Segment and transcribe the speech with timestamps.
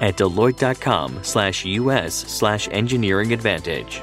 [0.00, 4.02] at deloitte.com slash us slash engineering advantage.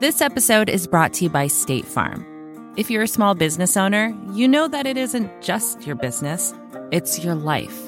[0.00, 2.24] This episode is brought to you by State Farm.
[2.78, 6.54] If you're a small business owner, you know that it isn't just your business,
[6.90, 7.78] it's your life.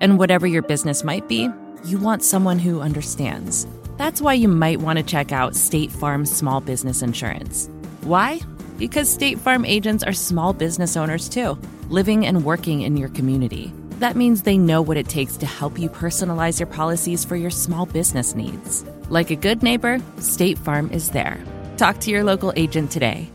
[0.00, 1.50] And whatever your business might be,
[1.84, 3.66] you want someone who understands.
[3.98, 7.68] That's why you might want to check out State Farm Small Business Insurance.
[8.04, 8.40] Why?
[8.80, 11.58] Because State Farm agents are small business owners too,
[11.90, 13.74] living and working in your community.
[13.98, 17.50] That means they know what it takes to help you personalize your policies for your
[17.50, 18.82] small business needs.
[19.10, 21.38] Like a good neighbor, State Farm is there.
[21.76, 23.30] Talk to your local agent today.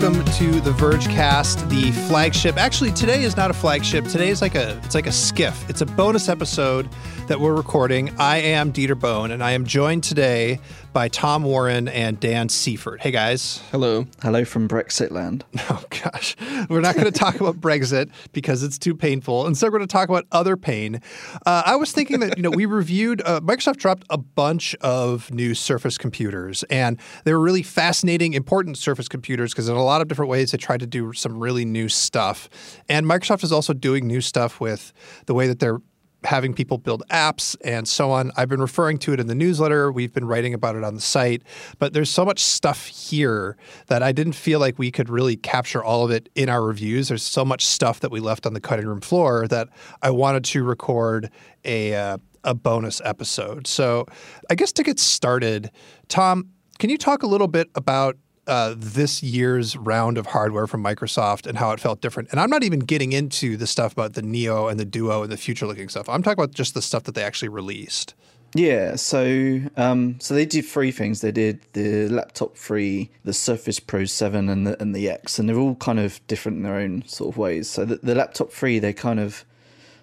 [0.00, 2.56] Welcome to the Vergecast, the flagship.
[2.56, 4.04] Actually, today is not a flagship.
[4.04, 5.68] Today is like a it's like a skiff.
[5.68, 6.88] It's a bonus episode
[7.26, 8.14] that we're recording.
[8.16, 10.60] I am Dieter Bohn, and I am joined today
[10.98, 13.00] by Tom Warren and Dan Seifert.
[13.00, 13.62] Hey guys.
[13.70, 14.08] Hello.
[14.20, 15.44] Hello from Brexit land.
[15.70, 16.34] Oh gosh,
[16.70, 19.46] we're not going to talk about Brexit because it's too painful.
[19.46, 21.02] Instead, we're going to talk about other pain.
[21.44, 25.30] Uh, I was thinking that you know we reviewed uh, Microsoft dropped a bunch of
[25.30, 30.00] new Surface computers, and they were really fascinating, important Surface computers because in a lot
[30.00, 32.48] of different ways they tried to do some really new stuff.
[32.88, 34.92] And Microsoft is also doing new stuff with
[35.26, 35.80] the way that they're
[36.24, 38.32] having people build apps and so on.
[38.36, 39.92] I've been referring to it in the newsletter.
[39.92, 41.42] We've been writing about it on the site.
[41.78, 45.82] But there's so much stuff here that I didn't feel like we could really capture
[45.82, 47.08] all of it in our reviews.
[47.08, 49.68] There's so much stuff that we left on the cutting room floor that
[50.02, 51.30] I wanted to record
[51.64, 53.66] a uh, a bonus episode.
[53.66, 54.06] So,
[54.48, 55.70] I guess to get started,
[56.08, 58.16] Tom, can you talk a little bit about
[58.48, 62.30] uh, this year's round of hardware from Microsoft and how it felt different.
[62.30, 65.30] And I'm not even getting into the stuff about the Neo and the Duo and
[65.30, 66.08] the future looking stuff.
[66.08, 68.14] I'm talking about just the stuff that they actually released.
[68.54, 71.20] Yeah, so um, so they did three things.
[71.20, 75.46] They did the laptop free, the Surface Pro seven, and the and the X, and
[75.46, 77.68] they're all kind of different in their own sort of ways.
[77.68, 79.44] So the, the laptop free, they kind of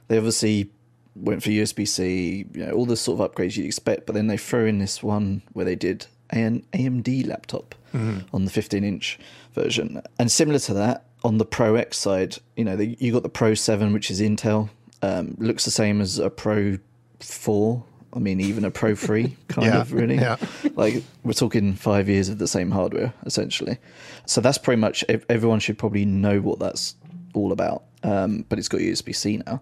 [0.09, 0.69] they obviously
[1.15, 4.27] went for USB C, you know, all the sort of upgrades you'd expect, but then
[4.27, 8.19] they threw in this one where they did an AMD laptop mm-hmm.
[8.35, 9.19] on the 15 inch
[9.53, 10.01] version.
[10.19, 13.29] And similar to that, on the Pro X side, you know, the, you got the
[13.29, 14.69] Pro 7, which is Intel,
[15.01, 16.77] um, looks the same as a Pro
[17.19, 17.83] 4.
[18.13, 20.15] I mean, even a Pro 3, kind yeah, of, really.
[20.15, 20.37] Yeah.
[20.75, 23.77] Like, we're talking five years of the same hardware, essentially.
[24.25, 26.95] So that's pretty much, everyone should probably know what that's
[27.33, 27.83] all about.
[28.03, 29.61] Um, but it's got USB C now.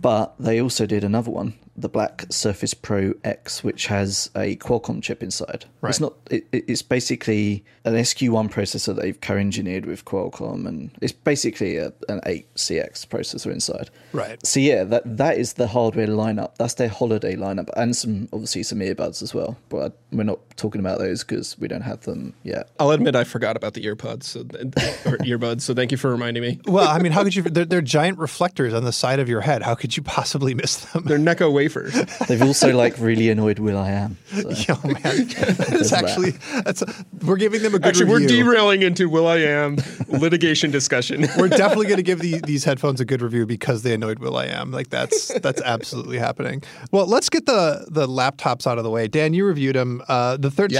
[0.00, 5.02] But they also did another one the black Surface Pro X, which has a Qualcomm
[5.02, 5.64] chip inside.
[5.80, 5.90] Right.
[5.90, 6.14] It's not.
[6.30, 11.92] It, it's basically an SQ1 processor that they've co-engineered with Qualcomm, and it's basically a,
[12.08, 13.90] an 8CX processor inside.
[14.12, 14.44] Right.
[14.44, 16.56] So yeah, that that is the hardware lineup.
[16.56, 19.56] That's their holiday lineup, and some obviously some earbuds as well.
[19.68, 22.70] But we're not talking about those because we don't have them yet.
[22.78, 25.62] I'll admit I forgot about the earpods so, or earbuds.
[25.62, 26.60] So thank you for reminding me.
[26.66, 27.42] Well, I mean, how could you?
[27.42, 29.62] They're, they're giant reflectors on the side of your head.
[29.62, 31.04] How could you possibly miss them?
[31.04, 31.94] They're Necco wafers.
[32.28, 34.16] They've also like really annoyed Will I Am.
[34.26, 34.50] So.
[34.50, 37.88] Yo, man, it's actually that's a, we're giving them a good.
[37.88, 38.44] Actually, review.
[38.44, 39.76] we're derailing into Will I Am
[40.08, 41.26] litigation discussion.
[41.38, 44.36] we're definitely going to give the, these headphones a good review because they annoyed Will
[44.36, 44.70] I Am.
[44.70, 46.62] Like that's that's absolutely happening.
[46.90, 49.08] Well, let's get the the laptops out of the way.
[49.08, 50.02] Dan, you reviewed them.
[50.08, 50.70] Uh, the 13.5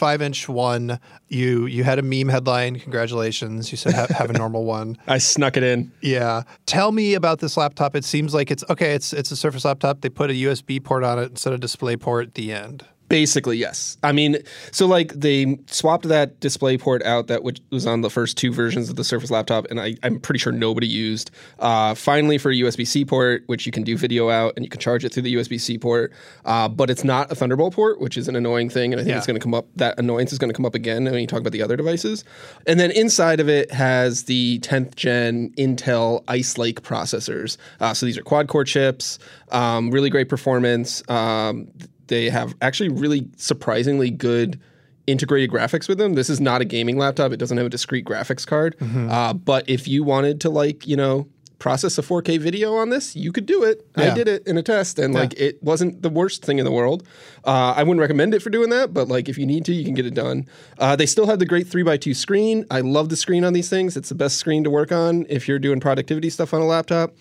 [0.00, 0.20] yes.
[0.20, 0.98] inch one.
[1.28, 2.78] You you had a meme headline.
[2.78, 3.70] Congratulations.
[3.70, 4.96] You said have, have a normal one.
[5.06, 5.92] I snuck it in.
[6.00, 6.44] Yeah.
[6.66, 7.94] Tell me about this laptop.
[7.94, 8.94] It seems like it's okay.
[8.94, 10.00] It's it's a Surface laptop.
[10.00, 12.84] They put a USB port on it instead of DisplayPort at the end.
[13.08, 13.96] Basically, yes.
[14.02, 14.36] I mean,
[14.70, 18.52] so like they swapped that display port out that which was on the first two
[18.52, 21.30] versions of the Surface laptop, and I, am pretty sure nobody used.
[21.58, 24.68] Uh, finally, for a USB C port, which you can do video out and you
[24.68, 26.12] can charge it through the USB C port,
[26.44, 29.12] uh, but it's not a Thunderbolt port, which is an annoying thing, and I think
[29.12, 29.18] yeah.
[29.18, 29.66] it's going to come up.
[29.76, 32.24] That annoyance is going to come up again when you talk about the other devices.
[32.66, 37.56] And then inside of it has the 10th gen Intel Ice Lake processors.
[37.80, 39.18] Uh, so these are quad core chips,
[39.50, 41.02] um, really great performance.
[41.08, 41.68] Um,
[42.08, 44.60] they have actually really surprisingly good
[45.06, 46.14] integrated graphics with them.
[46.14, 47.32] This is not a gaming laptop.
[47.32, 48.76] It doesn't have a discrete graphics card.
[48.78, 49.10] Mm-hmm.
[49.10, 51.26] Uh, but if you wanted to like, you know,
[51.58, 53.84] process a 4K video on this, you could do it.
[53.96, 56.70] I did it in a test, and like it wasn't the worst thing in the
[56.70, 57.06] world.
[57.44, 59.84] Uh, I wouldn't recommend it for doing that, but like if you need to, you
[59.84, 60.46] can get it done.
[60.78, 62.64] Uh, they still have the great three x two screen.
[62.70, 63.96] I love the screen on these things.
[63.96, 67.14] It's the best screen to work on if you're doing productivity stuff on a laptop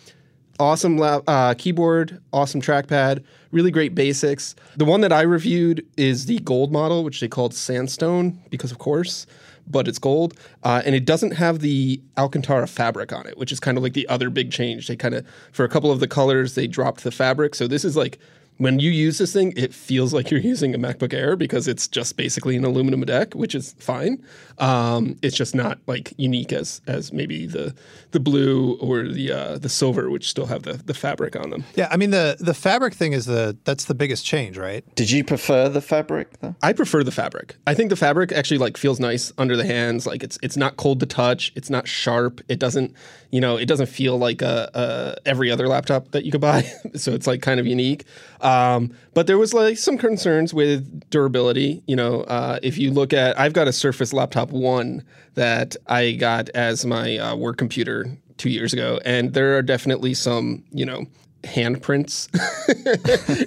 [0.60, 4.56] awesome uh, keyboard, awesome trackpad, really great basics.
[4.76, 8.78] The one that I reviewed is the gold model, which they called Sandstone because of
[8.78, 9.28] course,
[9.68, 10.34] but it's gold,
[10.64, 13.94] uh, and it doesn't have the Alcantara fabric on it, which is kind of like
[13.94, 14.88] the other big change.
[14.88, 17.86] They kind of for a couple of the colors they dropped the fabric, so this
[17.86, 18.20] is like.
[18.58, 21.88] When you use this thing, it feels like you're using a MacBook Air because it's
[21.88, 24.24] just basically an aluminum deck, which is fine.
[24.58, 27.76] Um, it's just not like unique as as maybe the
[28.12, 31.64] the blue or the uh, the silver, which still have the, the fabric on them.
[31.76, 34.84] Yeah, I mean the the fabric thing is the that's the biggest change, right?
[34.96, 36.56] Did you prefer the fabric though?
[36.64, 37.56] I prefer the fabric.
[37.68, 40.08] I think the fabric actually like feels nice under the hands.
[40.08, 41.52] Like it's it's not cold to touch.
[41.56, 42.42] It's not sharp.
[42.48, 42.96] It doesn't
[43.32, 46.62] you know it doesn't feel like a, a every other laptop that you could buy.
[46.96, 48.06] so it's like kind of unique.
[48.42, 51.84] Um, but there was like some concerns with durability.
[51.88, 55.04] You know, uh, if you look at I've got a Surface Laptop One
[55.36, 60.14] that I got as my uh, work computer two years ago, and there are definitely
[60.14, 61.06] some you know
[61.48, 62.28] handprints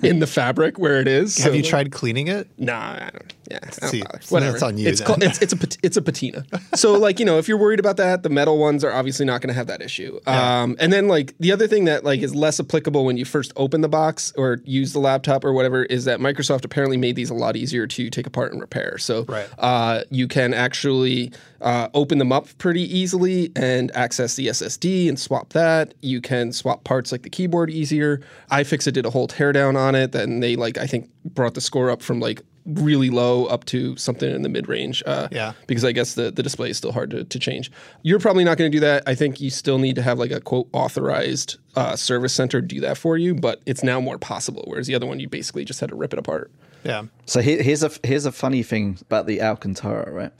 [0.04, 1.36] in the fabric where it is.
[1.38, 2.48] Have So- you tried cleaning it?
[2.58, 4.52] Nah, I don't, yeah, I don't See, Whatever.
[4.52, 6.44] that's on you It's called, it's it's a it's a patina.
[6.74, 9.40] So like you know, if you're worried about that, the metal ones are obviously not
[9.40, 10.18] going to have that issue.
[10.26, 13.52] Um, and then like the other thing that like is less applicable when you first
[13.56, 17.30] open the box or use the laptop or whatever is that Microsoft apparently made these
[17.30, 18.98] a lot easier to take apart and repair.
[18.98, 19.48] So Right.
[19.58, 25.18] uh, you can actually uh, open them up pretty easily and access the SSD and
[25.18, 25.94] swap that.
[26.00, 28.20] You can swap parts like the keyboard easier.
[28.50, 30.12] iFixit did a whole teardown on it.
[30.12, 33.96] Then they like I think brought the score up from like really low up to
[33.96, 35.02] something in the mid range.
[35.06, 35.52] Uh, Yeah.
[35.66, 37.70] Because I guess the, the display is still hard to, to change.
[38.02, 39.02] You're probably not going to do that.
[39.06, 42.80] I think you still need to have like a quote authorized uh, service center do
[42.80, 44.64] that for you, but it's now more possible.
[44.66, 46.50] Whereas the other one, you basically just had to rip it apart.
[46.84, 47.04] Yeah.
[47.26, 50.32] So here, here's a here's a funny thing about the Alcantara, right?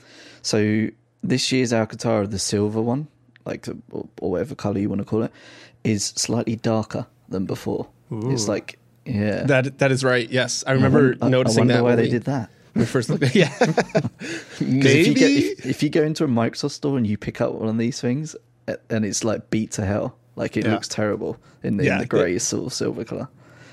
[0.43, 0.89] So
[1.23, 3.09] this year's Alcantara, the silver one,
[3.45, 5.33] like or, or whatever color you want to call it,
[5.85, 7.89] is slightly darker than before.
[8.11, 9.45] It's like yeah.
[9.45, 10.29] That That is right.
[10.31, 10.65] Yes.
[10.67, 11.83] I remember I- I noticing wonder that.
[11.85, 12.51] why they we- did that.
[12.75, 13.53] We first looked at Yeah.
[14.61, 15.01] Maybe.
[15.01, 17.53] If you, get, if, if you go into a Microsoft store and you pick up
[17.55, 18.37] one of these things,
[18.89, 20.73] and it's like beat to hell, like it Yeah.
[20.75, 23.29] looks terrible in the, Yeah, in the the- grey sort of silver color.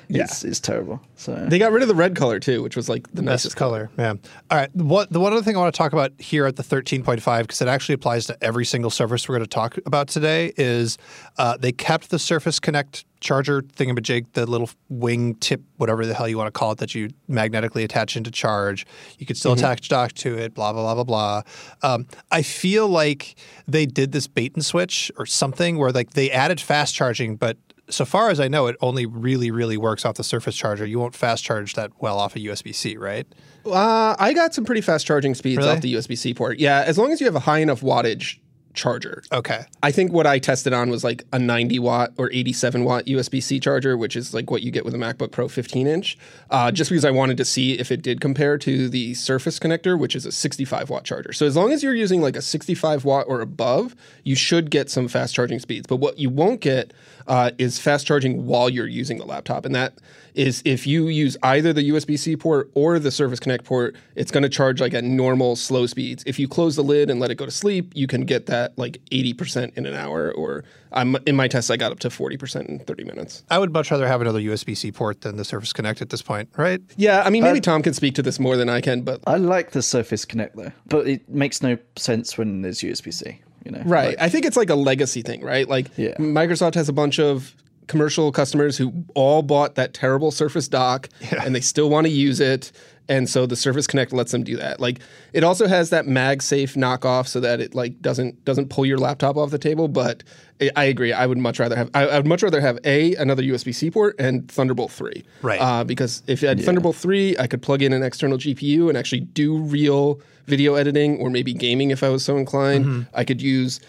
[0.09, 0.23] Yeah.
[0.23, 1.01] It's, it's terrible.
[1.15, 3.55] So they got rid of the red color too, which was like the Nicest nicest
[3.57, 3.89] color.
[3.97, 4.13] Yeah.
[4.49, 4.73] All right.
[4.75, 7.61] What the one other thing I want to talk about here at the 13.5 because
[7.61, 10.97] it actually applies to every single Surface we're going to talk about today is
[11.37, 16.27] uh, they kept the Surface Connect charger thingamajig, the little wing tip, whatever the hell
[16.27, 18.85] you want to call it, that you magnetically attach into charge.
[19.17, 20.53] You could still attach dock to it.
[20.53, 21.41] Blah blah blah blah
[21.81, 21.91] blah.
[21.93, 23.35] Um, I feel like
[23.67, 27.57] they did this bait and switch or something where like they added fast charging, but
[27.89, 30.85] so far as I know, it only really, really works off the Surface charger.
[30.85, 33.25] You won't fast charge that well off a USB C, right?
[33.65, 35.69] Uh, I got some pretty fast charging speeds Really?
[35.69, 36.59] off the USB C port.
[36.59, 38.39] Yeah, as long as you have a high enough wattage
[38.73, 39.23] charger.
[39.33, 39.65] Okay.
[39.81, 43.41] I think what I tested on was like a 90 watt or 87 watt USB
[43.41, 46.15] C charger, which is like what you get with a MacBook Pro 15 inch,
[46.51, 49.97] uh, just because I wanted to see if it did compare to the Surface connector,
[49.99, 51.33] which is a 65 watt charger.
[51.33, 54.91] So as long as you're using like a 65 watt or above, you should get
[54.91, 55.87] some fast charging speeds.
[55.87, 56.93] But what you won't get
[57.27, 59.65] uh, is fast charging while you're using the laptop.
[59.65, 59.93] And that
[60.33, 64.31] is if you use either the USB C port or the Surface Connect port, it's
[64.31, 66.23] going to charge like at normal slow speeds.
[66.27, 68.77] If you close the lid and let it go to sleep, you can get that
[68.77, 72.67] like 80% in an hour, or I'm, in my test, I got up to 40%
[72.67, 73.43] in 30 minutes.
[73.49, 76.21] I would much rather have another USB C port than the Surface Connect at this
[76.21, 76.81] point, right?
[76.95, 79.37] Yeah, I mean, maybe Tom can speak to this more than I can, but I
[79.37, 83.41] like the Surface Connect though, but it makes no sense when there's USB C.
[83.67, 84.09] You know, Right.
[84.09, 85.67] Like, I think it's like a legacy thing, right?
[85.67, 86.15] Like Yeah.
[86.17, 87.53] Microsoft has a bunch of
[87.87, 91.09] commercial customers who all bought that terrible Surface dock
[91.43, 92.71] and they still want to use it.
[93.09, 94.81] And so the Surface Connect lets them do that.
[94.81, 94.99] Like
[95.31, 99.37] it also has that MagSafe knockoff so that it like doesn't doesn't pull your laptop
[99.37, 99.87] off the table.
[99.87, 100.23] But
[100.61, 101.13] I- I agree.
[101.13, 103.89] I would much rather have I, I would much rather have a another USB C
[103.89, 105.23] port and Thunderbolt three.
[105.41, 105.61] Right.
[105.61, 108.97] Uh, because if I had Thunderbolt three, I could plug in an external GPU and
[108.97, 113.07] actually do real video editing or maybe gaming if I was so inclined.
[113.13, 113.79] I could use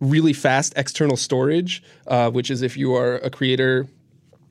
[0.00, 3.86] really fast external storage, uh, which is if you are a creator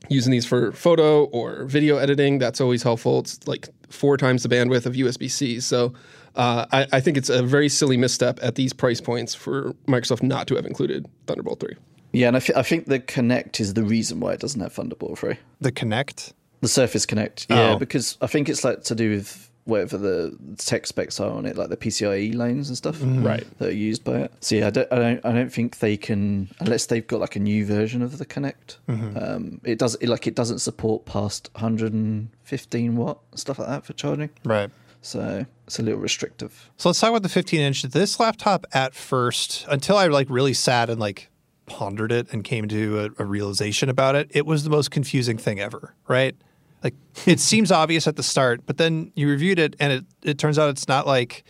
[0.10, 3.20] using these for photo or video editing, that's always helpful.
[3.20, 5.60] It's like four times the bandwidth of USB C.
[5.60, 5.94] So
[6.36, 10.24] uh, I, I think it's a very silly misstep at these price points for Microsoft
[10.24, 11.76] not to have included Thunderbolt 3.
[12.12, 14.74] yeah, and I thi- I think the Connect is the reason why it doesn't have
[14.74, 15.36] Thunderbolt 3.
[15.62, 16.34] The Connect.
[16.62, 17.78] The Surface Connect, yeah, Oh.
[17.78, 21.56] because I think it's like to do with whatever the tech specs are on it,
[21.56, 23.46] like the PCIe lanes and stuff, Right.
[23.60, 24.34] that are used by it.
[24.42, 27.36] So yeah, I don't, I don't, I don't think they can unless they've got like
[27.36, 28.78] a new version of the Connect.
[28.90, 33.94] Um, it does it like it doesn't support past 115 watt stuff like that for
[33.94, 34.30] charging.
[34.44, 34.70] Right.
[35.02, 36.70] So it's a little restrictive.
[36.78, 37.82] So let's talk about the 15 inch.
[37.84, 41.30] This laptop at first, until I like really sat and like
[41.66, 45.38] pondered it and came to a, a realization about it, it was the most confusing
[45.38, 46.36] thing ever, right?
[46.84, 50.38] Like it seems obvious at the start, but then you reviewed it and it, it
[50.38, 51.44] turns out it's not like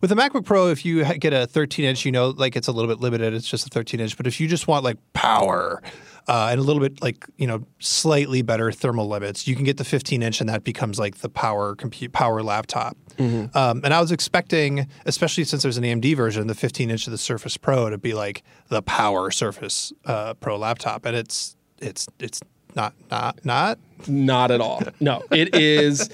[0.00, 2.72] with the MacBook Pro, if you get a 13 inch, you know, like it's a
[2.72, 3.34] little bit limited.
[3.34, 4.16] It's just a 13 inch.
[4.16, 5.82] But if you just want like power
[6.26, 9.76] uh, and a little bit like, you know, slightly better thermal limits, you can get
[9.76, 12.96] the 15 inch and that becomes like the power compute power laptop.
[13.54, 17.10] Um, and I was expecting, especially since there's an AMD version, the 15 inch of
[17.10, 21.04] the Surface Pro to be like the power Surface uh, Pro laptop.
[21.04, 22.40] And it's, it's, it's
[22.74, 23.78] not, not, not.
[24.08, 24.82] Not at all.
[24.98, 26.08] No, it is.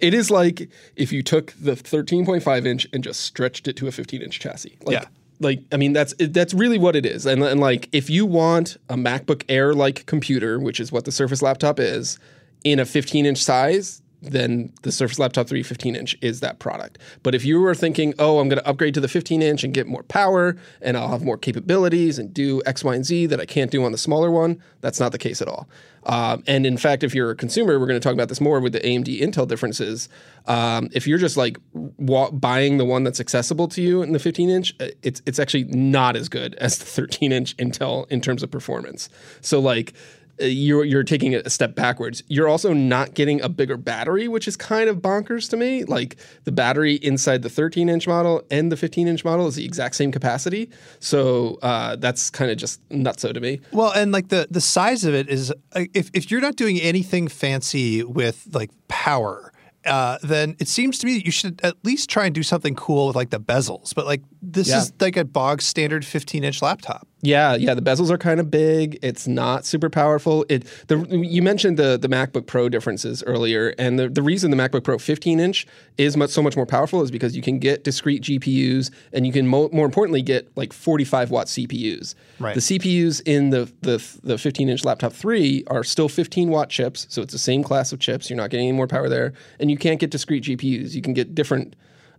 [0.00, 3.92] It is like if you took the 13.5 inch and just stretched it to a
[3.92, 4.76] 15 inch chassis.
[4.82, 5.04] Like, Yeah.
[5.38, 7.26] Like I mean that's that's really what it is.
[7.26, 11.12] And, and like if you want a MacBook Air like computer, which is what the
[11.12, 12.18] Surface laptop is,
[12.64, 16.98] in a 15 inch size, then the Surface Laptop 3 15 inch is that product.
[17.22, 19.72] But if you were thinking, oh, I'm going to upgrade to the 15 inch and
[19.72, 23.40] get more power and I'll have more capabilities and do X, Y, and Z that
[23.40, 25.68] I can't do on the smaller one, that's not the case at all.
[26.06, 28.60] Um, and in fact, if you're a consumer, we're going to talk about this more
[28.60, 30.08] with the AMD Intel differences.
[30.46, 34.20] Um, if you're just like wa- buying the one that's accessible to you in the
[34.20, 38.20] 15 inch, uh, it's it's actually not as good as the 13 inch Intel in
[38.20, 39.08] terms of performance.
[39.40, 39.94] So like
[40.38, 42.22] you're you're taking it a step backwards.
[42.28, 45.84] You're also not getting a bigger battery, which is kind of bonkers to me.
[45.84, 49.64] Like the battery inside the 13 inch model and the 15 inch model is the
[49.64, 53.60] exact same capacity, so uh, that's kind of just nutso to me.
[53.72, 56.80] Well, and like the the size of it is, uh, if if you're not doing
[56.80, 59.52] anything fancy with like power,
[59.84, 62.74] uh, then it seems to me that you should at least try and do something
[62.74, 63.94] cool with like the bezels.
[63.94, 64.78] But like this Yeah.
[64.80, 67.06] is like a bog standard 15 inch laptop.
[67.22, 68.98] Yeah, yeah, the bezels are kind of big.
[69.02, 70.44] It's not super powerful.
[70.50, 74.56] It the you mentioned the the MacBook Pro differences earlier, and the, the reason the
[74.56, 77.84] MacBook Pro 15 inch is much so much more powerful is because you can get
[77.84, 82.14] discrete GPUs, and you can mo- more importantly get like 45 watt CPUs.
[82.38, 82.54] Right.
[82.54, 87.06] The CPUs in the the the 15 inch laptop three are still 15 watt chips,
[87.08, 88.28] so it's the same class of chips.
[88.28, 90.92] You're not getting any more power there, and you can't get discrete GPUs.
[90.92, 91.76] You can get different.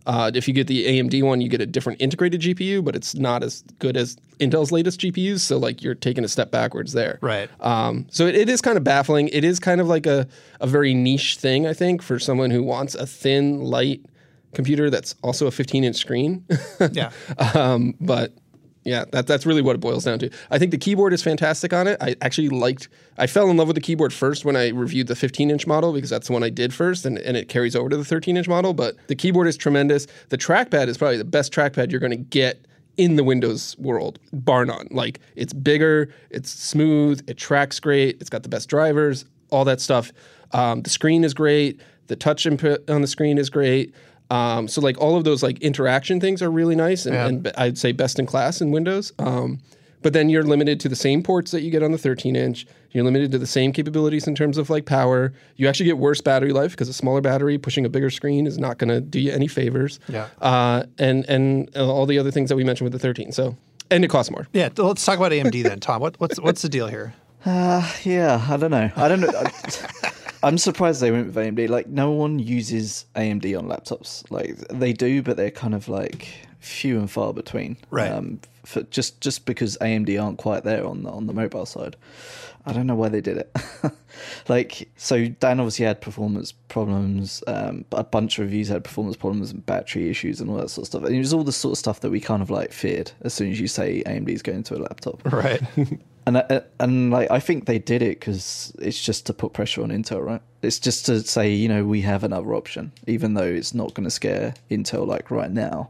[0.08, 3.14] Uh, if you get the AMD one, you get a different integrated GPU, but it's
[3.14, 5.40] not as good as Intel's latest GPUs.
[5.40, 7.18] So like you're taking a step backwards there.
[7.20, 7.50] Right.
[7.60, 9.28] Um, so it, it is kind of baffling.
[9.28, 10.26] It is kind of like a,
[10.60, 14.00] a very niche thing, I think, for someone who wants a thin, light
[14.54, 16.44] computer that's also a 15 inch screen.
[16.92, 17.10] Yeah.
[17.54, 18.32] um, but
[18.88, 20.30] yeah, that, that's really what it boils down to.
[20.50, 21.96] I think the keyboard is fantastic on it.
[22.00, 25.16] I actually liked, I fell in love with the keyboard first when I reviewed the
[25.16, 27.88] 15 inch model because that's the one I did first and, and it carries over
[27.88, 28.74] to the 13 inch model.
[28.74, 30.06] But the keyboard is tremendous.
[30.30, 32.66] The trackpad is probably the best trackpad you're going to get
[32.96, 34.88] in the Windows world, bar none.
[34.90, 39.80] Like it's bigger, it's smooth, it tracks great, it's got the best drivers, all that
[39.80, 40.12] stuff.
[40.52, 41.80] Um, the screen is great.
[42.08, 43.94] The touch input on the screen is great.
[44.30, 47.78] Um, so like all of those like interaction things are really nice, and, and I'd
[47.78, 49.12] say best in class in Windows.
[49.18, 49.60] Um,
[50.02, 52.66] but then you're limited to the same ports that you get on the 13 inch.
[52.92, 55.32] You're limited to the same capabilities in terms of like power.
[55.56, 58.58] You actually get worse battery life because a smaller battery pushing a bigger screen is
[58.58, 59.98] not going to do you any favors.
[60.08, 60.28] Yeah.
[60.40, 63.32] Uh, and and uh, all the other things that we mentioned with the 13.
[63.32, 63.56] So
[63.90, 64.46] and it costs more.
[64.52, 64.68] Yeah.
[64.76, 66.00] Let's talk about AMD then, Tom.
[66.00, 67.14] What, what's what's the deal here?
[67.46, 68.90] Yeah, I don't know.
[68.94, 69.30] I don't know.
[70.42, 71.68] I'm surprised they went with AMD.
[71.68, 74.28] Like, no one uses AMD on laptops.
[74.30, 76.28] Like, they do, but they're kind of like
[76.60, 77.76] few and far between.
[77.90, 78.10] Right.
[78.10, 81.96] Um, for just just because AMD aren't quite there on the on the mobile side.
[82.66, 83.56] I don't know why they did it.
[84.48, 87.42] like, so Dan obviously had performance problems.
[87.46, 90.82] Um, a bunch of reviews had performance problems and battery issues and all that sort
[90.82, 91.04] of stuff.
[91.04, 93.32] And it was all the sort of stuff that we kind of like feared as
[93.32, 95.24] soon as you say AMD's going to a laptop.
[95.32, 95.62] Right.
[96.28, 99.82] And I, and like I think they did it because it's just to put pressure
[99.82, 100.42] on Intel, right?
[100.60, 104.04] It's just to say you know we have another option, even though it's not going
[104.04, 105.88] to scare Intel like right now.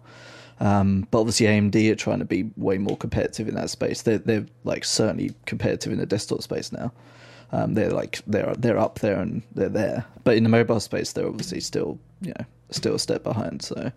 [0.61, 4.03] Um, but obviously AMD are trying to be way more competitive in that space.
[4.03, 6.93] They're they're like certainly competitive in the desktop space now.
[7.51, 11.15] Um, they're like they're they're up there and they're there, but in the mobile space
[11.15, 13.63] they're obviously still you know still a step behind.
[13.63, 13.91] So,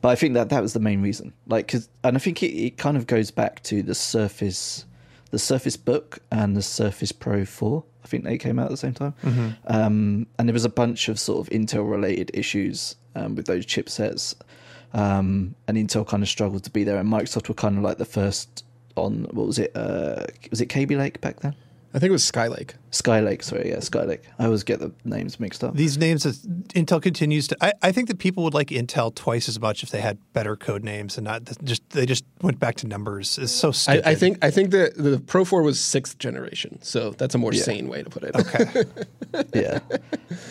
[0.00, 1.34] but I think that that was the main reason.
[1.48, 4.86] Like, cause, and I think it, it kind of goes back to the Surface
[5.32, 7.82] the Surface Book and the Surface Pro 4.
[8.04, 9.14] I think they came out at the same time.
[9.66, 13.64] Um, and there was a bunch of sort of Intel related issues um, with those
[13.66, 14.34] chipsets.
[14.92, 16.98] Um, and Intel kind of struggled to be there.
[16.98, 19.72] And Microsoft were kind of like the first on, what was it?
[19.74, 21.56] Uh, was it Kaby Lake back then?
[21.94, 22.72] I think it was Skylake.
[22.90, 24.20] Skylake, sorry, yeah, Skylake.
[24.38, 25.74] I always get the names mixed up.
[25.74, 27.56] These names Intel continues to.
[27.60, 30.56] I, I think that people would like Intel twice as much if they had better
[30.56, 33.38] code names and not just they just went back to numbers.
[33.38, 34.08] It's so I, stupid.
[34.08, 37.52] I think I think that the Pro 4 was sixth generation, so that's a more
[37.52, 38.34] sane way to put it.
[38.36, 38.84] Okay.
[39.54, 39.80] yeah.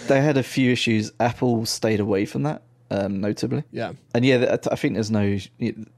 [0.08, 1.12] They had a few issues.
[1.20, 3.64] Apple stayed away from that, um, notably.
[3.72, 3.94] Yeah.
[4.14, 5.40] And yeah, I think there's no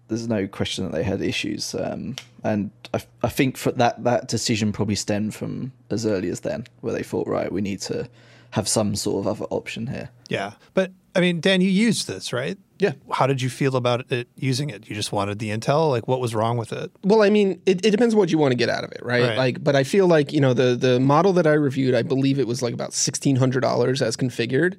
[0.08, 4.28] there's no question that they had issues, um, and I, I think for that that
[4.28, 8.08] decision probably stemmed from as early as then, where they thought, right, we need to
[8.52, 10.10] have some sort of other option here.
[10.30, 12.58] yeah, but I mean, Dan, you used this, right?
[12.80, 12.94] Yeah.
[13.12, 14.90] How did you feel about it using it?
[14.90, 15.90] You just wanted the Intel.
[15.90, 16.92] Like, what was wrong with it?
[17.04, 19.24] Well, I mean, it, it depends what you want to get out of it, right?
[19.24, 19.38] Right.
[19.38, 22.40] Like, but I feel like you know the the model that I reviewed, I believe
[22.40, 24.76] it was like about sixteen hundred dollars as configured,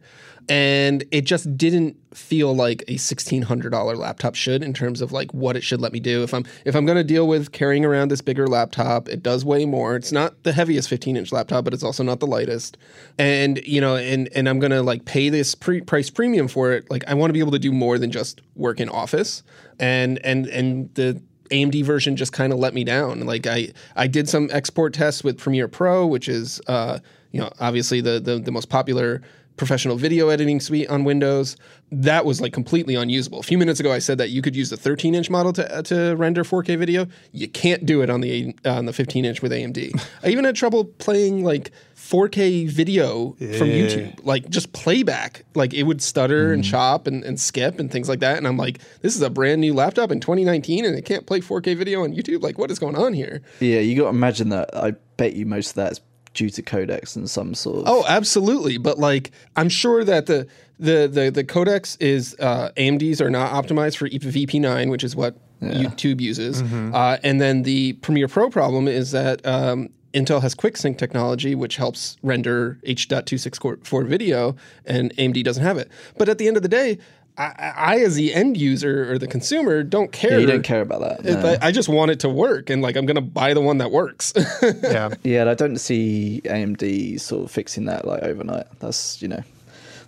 [0.48, 5.12] and it just didn't feel like a sixteen hundred dollar laptop should in terms of
[5.12, 6.22] like what it should let me do.
[6.22, 9.44] If I'm if I'm going to deal with carrying around this bigger laptop, it does
[9.44, 9.96] weigh more.
[9.96, 12.76] It's not the heaviest fifteen inch laptop, but it's also not the lightest,
[13.18, 16.72] and you know, and and I'm going to like pay this pre- price premium for
[16.72, 16.90] it.
[16.90, 19.42] Like, I want to be able to do more than just work in Office,
[19.78, 21.20] and and and the
[21.50, 23.20] AMD version just kind of let me down.
[23.20, 26.98] Like I, I did some export tests with Premiere Pro, which is, uh,
[27.32, 29.22] you know, obviously the, the the most popular
[29.56, 31.56] professional video editing suite on Windows.
[31.92, 33.38] That was like completely unusable.
[33.40, 35.82] A few minutes ago, I said that you could use the 13 inch model to,
[35.84, 37.06] to render 4K video.
[37.32, 40.00] You can't do it on the uh, on the 15 inch with AMD.
[40.22, 45.44] I even had trouble playing like 4K video from YouTube, like just playback.
[45.54, 48.36] Like it would stutter and chop and, and skip and things like that.
[48.38, 51.40] And I'm like, this is a brand new laptop in 2019 and it can't play
[51.40, 52.42] 4K video on YouTube.
[52.42, 53.42] Like, what is going on here?
[53.60, 54.76] Yeah, you got to imagine that.
[54.76, 56.00] I bet you most of that is
[56.34, 57.84] due to codecs and some sort of.
[57.86, 58.76] Oh, absolutely.
[58.76, 60.46] But like, I'm sure that the
[60.78, 65.16] the the, the codecs is uh, AMD's are not optimized for E VP9, which is
[65.16, 66.60] what YouTube uses.
[66.62, 71.76] Uh, and then the Premiere Pro problem is that um, Intel has QuickSync technology, which
[71.76, 75.90] helps render H.264 video, and AMD doesn't have it.
[76.18, 76.98] But at the end of the day.
[77.36, 80.32] I, I, as the end user or the consumer, don't care.
[80.32, 81.24] Yeah, you don't care about that.
[81.24, 81.56] No.
[81.60, 83.90] I, I just want it to work, and like I'm gonna buy the one that
[83.90, 84.32] works.
[84.62, 85.14] Yeah.
[85.24, 88.66] Yeah, and I don't see AMD sort of fixing that like overnight.
[88.78, 89.42] That's you know,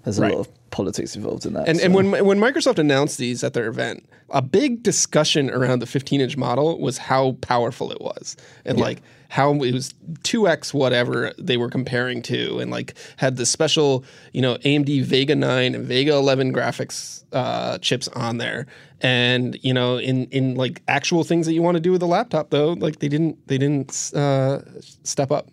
[0.04, 0.35] there's a Right.
[0.35, 1.66] lot of politics involved in that.
[1.68, 5.78] And, so- and when when Microsoft announced these at their event, a big discussion around
[5.80, 9.92] the 15 inch model was how powerful it was, and like how it was
[10.23, 15.34] 2x whatever they were comparing to, and like had the special you know AMD Vega
[15.34, 18.67] 9 and Vega 11 graphics uh, chips on there,
[19.00, 22.06] and you know in in like actual things that you want to do with a
[22.06, 24.60] laptop though, like they didn't they didn't uh,
[25.04, 25.49] step up.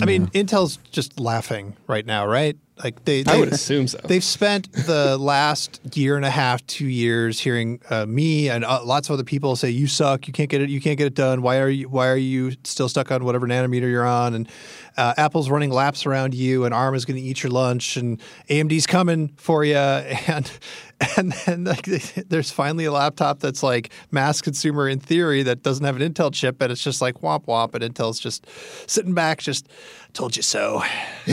[0.00, 2.56] I mean, Intel's just laughing right now, right?
[2.82, 3.98] Like they, I would assume so.
[4.04, 8.84] They've spent the last year and a half, two years, hearing uh, me and uh,
[8.84, 10.26] lots of other people say, "You suck.
[10.26, 10.70] You can't get it.
[10.70, 11.42] You can't get it done.
[11.42, 11.88] Why are you?
[11.88, 14.48] Why are you still stuck on whatever nanometer you're on?" And
[14.96, 18.20] uh, Apple's running laps around you, and ARM is going to eat your lunch, and
[18.48, 20.50] AMD's coming for you, and
[21.16, 21.84] and then like,
[22.28, 26.32] there's finally a laptop that's like mass consumer in theory that doesn't have an Intel
[26.32, 28.46] chip, and it's just like womp womp, and Intel's just
[28.90, 29.68] sitting back, just
[30.12, 30.82] told you so.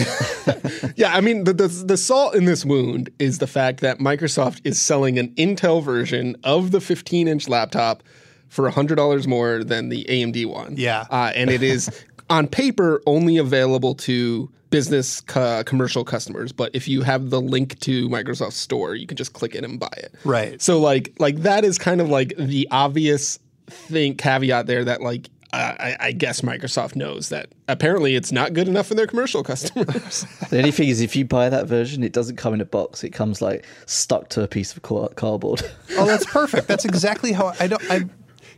[0.97, 4.61] Yeah, I mean the, the the salt in this wound is the fact that Microsoft
[4.63, 8.01] is selling an Intel version of the 15 inch laptop
[8.47, 10.75] for hundred dollars more than the AMD one.
[10.77, 11.05] Yeah.
[11.09, 11.89] uh, and it is
[12.29, 16.51] on paper only available to business co- commercial customers.
[16.53, 19.77] But if you have the link to Microsoft Store, you can just click it and
[19.79, 20.13] buy it.
[20.23, 20.61] Right.
[20.61, 25.29] So like like that is kind of like the obvious thing caveat there that like.
[25.55, 30.25] I, I guess Microsoft knows that apparently it's not good enough for their commercial customers.
[30.49, 33.03] the only thing is, if you buy that version, it doesn't come in a box.
[33.03, 34.81] It comes like stuck to a piece of
[35.15, 35.61] cardboard.
[35.91, 36.67] Oh, that's perfect.
[36.67, 37.81] That's exactly how I don't.
[37.91, 38.05] I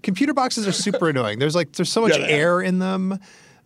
[0.03, 1.39] computer boxes are super annoying.
[1.39, 3.19] There's like there's so much Yeah, air in them.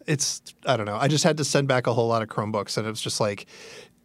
[0.07, 0.97] It's I don't know.
[0.97, 3.19] I just had to send back a whole lot of Chromebooks, and it was just
[3.19, 3.45] like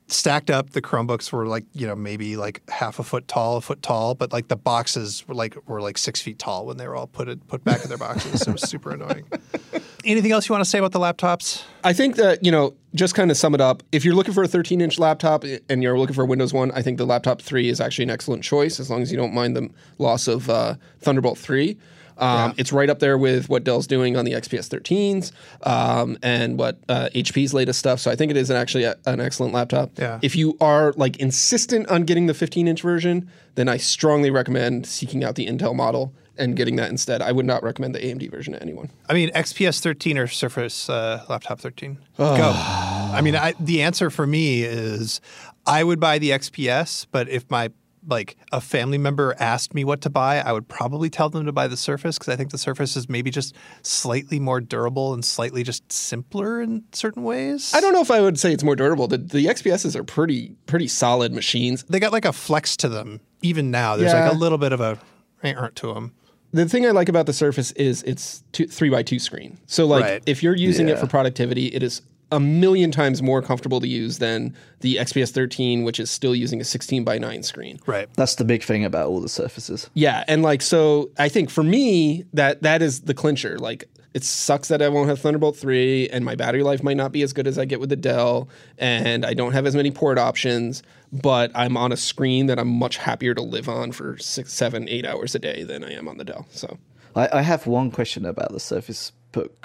[0.09, 0.71] stacked up.
[0.71, 4.15] The Chromebooks were like you know maybe like half a foot tall, a foot tall,
[4.15, 7.07] but like the boxes were like were like six feet tall when they were all
[7.07, 8.43] put it, put back in their boxes.
[8.43, 9.25] it was super annoying.
[10.07, 11.65] Anything else you want to say about the laptops?
[11.83, 14.45] I think that, you know, just kind of sum it up, if you're looking for
[14.45, 17.43] a 13 inch laptop and you're looking for a Windows 1, I think the laptop
[17.43, 20.49] 3 is actually an excellent choice as long as you don't mind the loss of
[20.49, 21.77] uh, Thunderbolt 3.
[22.19, 25.33] Um, It's right up there with what Dell's doing on the XPS 13s
[25.67, 28.01] um, and what uh, HP's latest stuff.
[28.01, 29.91] So I think it is an actually a, an excellent laptop.
[29.99, 30.19] Yeah.
[30.23, 34.87] If you are like insistent on getting the 15 inch version, then I strongly recommend
[34.87, 37.23] seeking out the Intel model and getting that instead.
[37.23, 38.91] I would not recommend the AMD version to anyone.
[39.09, 41.99] I mean, XPS 13 or Surface uh, Laptop 13?
[42.19, 42.53] Go.
[42.55, 45.21] I mean, I, the answer for me is
[45.67, 47.71] I would buy the XPS, but if my
[48.09, 51.53] like a family member asked me what to buy, I would probably tell them to
[51.53, 55.25] buy the Surface because I think the Surface is maybe just slightly more durable and
[55.25, 57.73] slightly just simpler in certain ways.
[57.75, 59.09] I don't know if I would say it's more durable.
[59.09, 61.83] The, the XPSs are pretty pretty solid machines.
[61.85, 63.21] They got like a flex to them.
[63.43, 64.25] Even now, there's Yeah.
[64.25, 64.99] like a little bit of a
[65.45, 66.13] art to them.
[66.53, 69.59] The thing I like about the Surface is it's two, three by two screen.
[69.67, 70.23] So like Right.
[70.27, 74.19] if you're using it for productivity, it is a million times more comfortable to use
[74.19, 77.79] than the XPS 13, which is still using a 16 by 9 screen.
[77.87, 78.09] Right.
[78.15, 79.89] That's the big thing about all the surfaces.
[79.95, 83.59] Yeah, and like so, I think for me that that is the clincher.
[83.59, 87.13] Like it sucks that I won't have Thunderbolt three, and my battery life might not
[87.13, 89.91] be as good as I get with the Dell, and I don't have as many
[89.91, 90.83] port options.
[91.13, 94.89] But I'm on a screen that I'm much happier to live on for six, seven,
[94.89, 96.47] eight hours a day than I am on the Dell.
[96.51, 96.79] So
[97.15, 99.13] I, I have one question about the Surface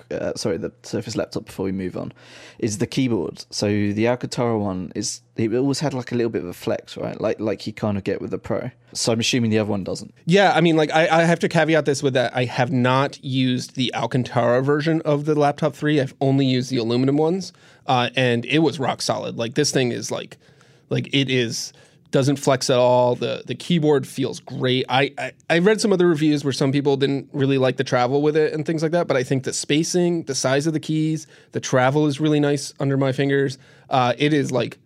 [0.10, 1.46] Uh, sorry, the Surface laptop.
[1.46, 2.14] Before we move on,
[2.60, 3.46] is the keyboard.
[3.50, 6.98] So the Alcantara one is it always had like a little bit of a flex,
[6.98, 7.20] right?
[7.20, 8.72] Like like you kind of get with the Pro.
[8.94, 10.14] So I'm assuming the other one doesn't.
[10.26, 13.24] yeah, I mean, like I, I have to caveat this with that I have not
[13.24, 16.02] used the Alcantara version of the laptop three.
[16.02, 17.54] I've only used the aluminum ones,
[17.88, 19.38] uh, and it was rock solid.
[19.38, 20.38] Like this thing is like
[20.90, 21.74] like it is
[22.12, 23.16] doesn't flex at all.
[23.16, 24.86] The the keyboard feels great.
[24.90, 28.22] I, I I read some other reviews where some people didn't really like the travel
[28.22, 29.08] with it and things like that.
[29.08, 32.74] But I think the spacing, the size of the keys, the travel is really nice
[32.80, 33.58] under my fingers.
[33.90, 34.78] Uh, it is like.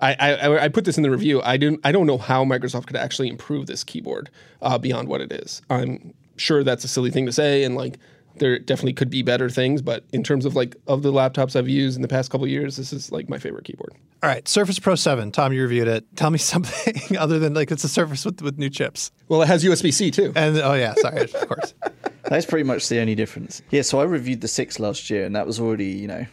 [0.00, 1.42] I, I, I put this in the review.
[1.42, 1.80] I didn't.
[1.82, 4.30] I don't know how Microsoft could actually improve this keyboard
[4.62, 5.60] uh, beyond what it is.
[5.68, 7.98] I'm sure that's a silly thing to say, and like
[8.38, 9.82] there definitely could be better things.
[9.82, 12.50] But in terms of like of the laptops I've used in the past couple of
[12.50, 13.94] years, this is like my favorite keyboard.
[14.22, 14.46] All right.
[14.48, 15.32] Surface Pro 7.
[15.32, 16.04] Tom, you reviewed it.
[16.16, 19.10] Tell me something other than like it's a Surface with, with new chips.
[19.28, 20.32] Well, it has USB C too.
[20.36, 20.94] And oh, yeah.
[20.94, 21.22] Sorry.
[21.22, 21.74] of course.
[22.24, 23.62] That's pretty much the only difference.
[23.70, 26.26] Yeah, so I reviewed the six last year, and that was already, you know,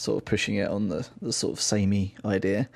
[0.00, 2.68] sort of pushing it on the, the sort of samey idea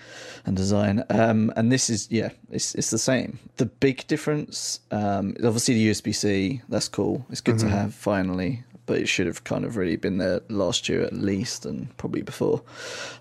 [0.47, 1.03] and design.
[1.11, 3.39] Um, and this is, yeah, it's it's the same.
[3.57, 6.63] The big difference, um, obviously the USB C.
[6.69, 7.25] That's cool.
[7.31, 8.63] It's good to have finally.
[8.87, 12.21] But it should have kind of really been there last year at least, and probably
[12.21, 12.61] before.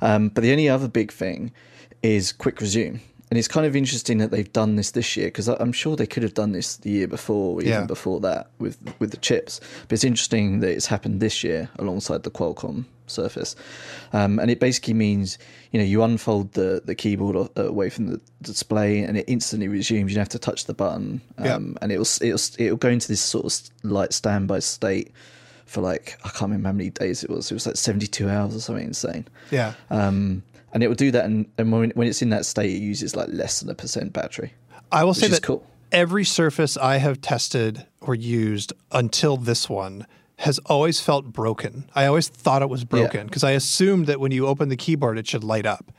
[0.02, 1.54] Um, but the only other big thing
[2.02, 3.00] is quick resume.
[3.30, 6.06] And it's kind of interesting that they've done this this year because I'm sure they
[6.06, 7.86] could have done this the year before, even Yeah.
[7.86, 9.62] before that with with the chips.
[9.88, 12.84] But it's interesting that it's happened this year alongside the Qualcomm
[13.14, 13.56] Surface,
[14.12, 15.38] um, and it basically means
[15.72, 20.12] you know you unfold the the keyboard away from the display and it instantly resumes.
[20.12, 21.56] You don't have to touch the button, Yeah.
[21.56, 23.54] um, and it'll it'll it'll go into this sort of
[23.90, 25.12] light standby state
[25.66, 27.50] for like I can't remember how many days it was.
[27.50, 29.28] It was like 72 hours or something insane.
[29.52, 29.74] Yeah.
[29.90, 32.80] Um, and it will do that, and, and when, when it's in that state, it
[32.82, 34.54] uses like less than a percent battery.
[34.92, 35.64] I will say that cool.
[35.92, 40.08] every Surface I have tested or used until this one
[40.40, 41.90] has always felt broken.
[41.96, 45.18] I always thought it was broken because I assumed that when you open the keyboard,
[45.18, 45.92] it should light up.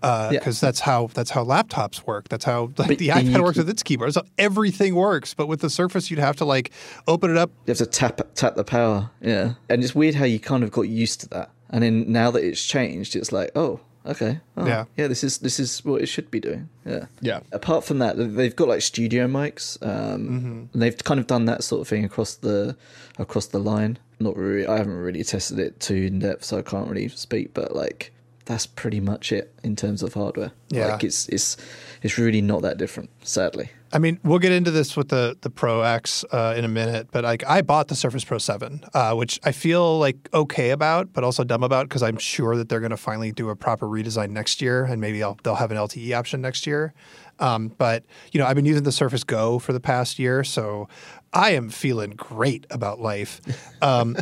[0.00, 0.68] Because Yeah.
[0.68, 2.28] that's how that's how laptops work.
[2.30, 4.14] That's how like, the iPad works with its keyboard.
[4.14, 5.34] So everything works.
[5.34, 6.70] But with the Surface, you'd have to like
[7.06, 7.50] open it up.
[7.66, 9.54] You have to tap tap the power, yeah.
[9.68, 12.42] And it's weird how you kind of got used to that, and then now that
[12.42, 14.84] it's changed, it's like, oh, okay, oh, Yeah.
[14.96, 15.06] yeah.
[15.08, 17.06] This is this is what it should be doing, yeah.
[17.20, 17.40] Yeah.
[17.52, 21.62] Apart from that, they've got like studio mics, um, and they've kind of done that
[21.64, 22.76] sort of thing across the
[23.18, 23.98] across the line.
[24.18, 27.54] Not really, I haven't really tested it too in depth, so I can't really speak.
[27.54, 28.12] But like,
[28.44, 30.52] that's pretty much it in terms of hardware.
[30.68, 30.88] Yeah.
[30.92, 31.56] like it's it's
[32.02, 33.70] it's really not that different, sadly.
[33.92, 37.08] I mean, we'll get into this with the the Pro X uh, in a minute,
[37.10, 41.12] but like I bought the Surface Pro 7, uh, which I feel like okay about,
[41.12, 43.86] but also dumb about because I'm sure that they're going to finally do a proper
[43.86, 46.94] redesign next year, and maybe I'll, they'll have an LTE option next year.
[47.40, 50.88] Um, but you know, I've been using the Surface Go for the past year, so
[51.32, 53.40] I am feeling great about life.
[53.82, 54.16] Um,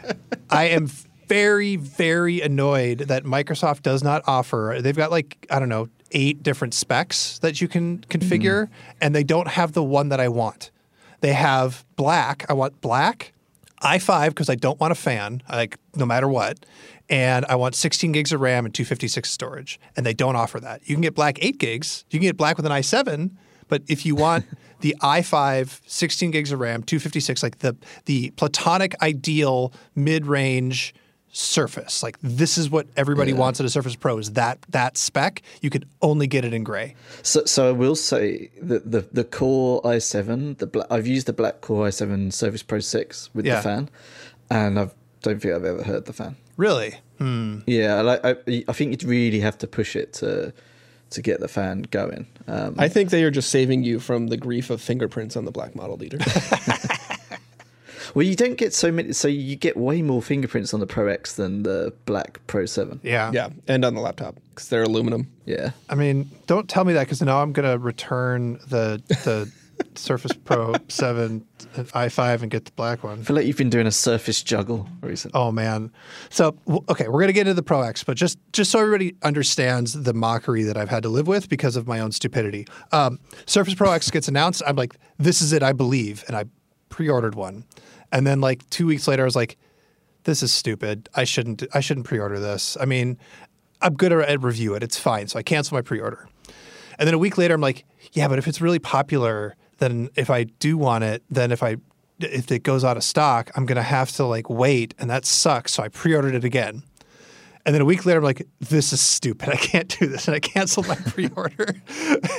[0.50, 0.88] I am
[1.28, 4.78] very, very annoyed that Microsoft does not offer.
[4.80, 8.98] They've got like I don't know eight different specs that you can configure, mm-hmm.
[9.00, 10.70] and they don't have the one that I want.
[11.20, 12.46] They have black.
[12.48, 13.32] I want black,
[13.82, 16.64] i5 because I don't want a fan, like no matter what,
[17.08, 20.88] and I want 16 gigs of RAM and 256 storage, and they don't offer that.
[20.88, 22.04] You can get black eight gigs.
[22.10, 23.32] You can get black with an i7,
[23.68, 24.46] but if you want
[24.80, 30.94] the i5, 16 gigs of RAM, 256, like the the platonic ideal mid range
[31.34, 35.40] Surface, like this is what everybody wants at a Surface Pro is that that spec.
[35.62, 36.94] You could only get it in gray.
[37.22, 41.32] So, so I will say that the the Core i7, the black, I've used the
[41.32, 43.56] black Core i7 Surface Pro 6 with Yeah.
[43.56, 43.88] the fan,
[44.50, 44.90] and I
[45.22, 46.36] don't think I've ever heard the fan.
[46.58, 46.96] Really?
[47.16, 47.60] Hmm.
[47.66, 48.20] Yeah, I like.
[48.24, 50.52] I, I think you'd really have to push it to
[51.10, 52.26] to get the fan going.
[52.46, 55.50] Um, I think they are just saving you from the grief of fingerprints on the
[55.50, 56.20] black model Dieter.
[58.14, 59.12] Well, you don't get so many.
[59.12, 63.00] So you get way more fingerprints on the Pro X than the black Pro Seven.
[63.02, 63.30] Yeah.
[63.32, 65.30] Yeah, and on the laptop because they're aluminum.
[65.46, 65.70] Yeah.
[65.88, 69.50] I mean, don't tell me that because now I'm gonna return the the
[69.94, 73.20] Surface Pro Seven i5 and get the black one.
[73.20, 75.38] I feel like you've been doing a Surface juggle recently.
[75.40, 75.90] Oh man.
[76.28, 76.56] So
[76.90, 80.12] okay, we're gonna get into the Pro X, but just just so everybody understands the
[80.12, 82.66] mockery that I've had to live with because of my own stupidity.
[82.92, 84.62] Um, Surface Pro X gets announced.
[84.66, 86.44] I'm like, this is it, I believe, and I
[86.90, 87.64] pre-ordered one,
[88.12, 89.56] and then like two weeks later, I was like,
[90.24, 91.08] this is stupid.
[91.14, 92.76] I shouldn't I shouldn't pre-order this.
[92.80, 93.18] I mean,
[93.80, 94.82] I'm good at review it.
[94.82, 95.26] It's fine.
[95.26, 96.28] So I cancel my pre-order.
[96.98, 100.30] And then a week later, I'm like, yeah, but if it's really popular, then if
[100.30, 101.76] I do want it, then if I
[102.20, 105.72] if it goes out of stock, I'm gonna have to like wait, and that sucks.
[105.72, 106.84] So I pre-ordered it again.
[107.64, 109.48] And then a week later, I'm like, this is stupid.
[109.52, 110.26] I can't do this.
[110.26, 111.74] And I canceled my pre-order.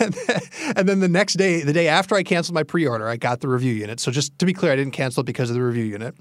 [0.02, 0.40] and, then,
[0.76, 3.48] and then the next day, the day after I canceled my pre-order, I got the
[3.48, 4.00] review unit.
[4.00, 6.16] So just to be clear, I didn't cancel it because of the review unit.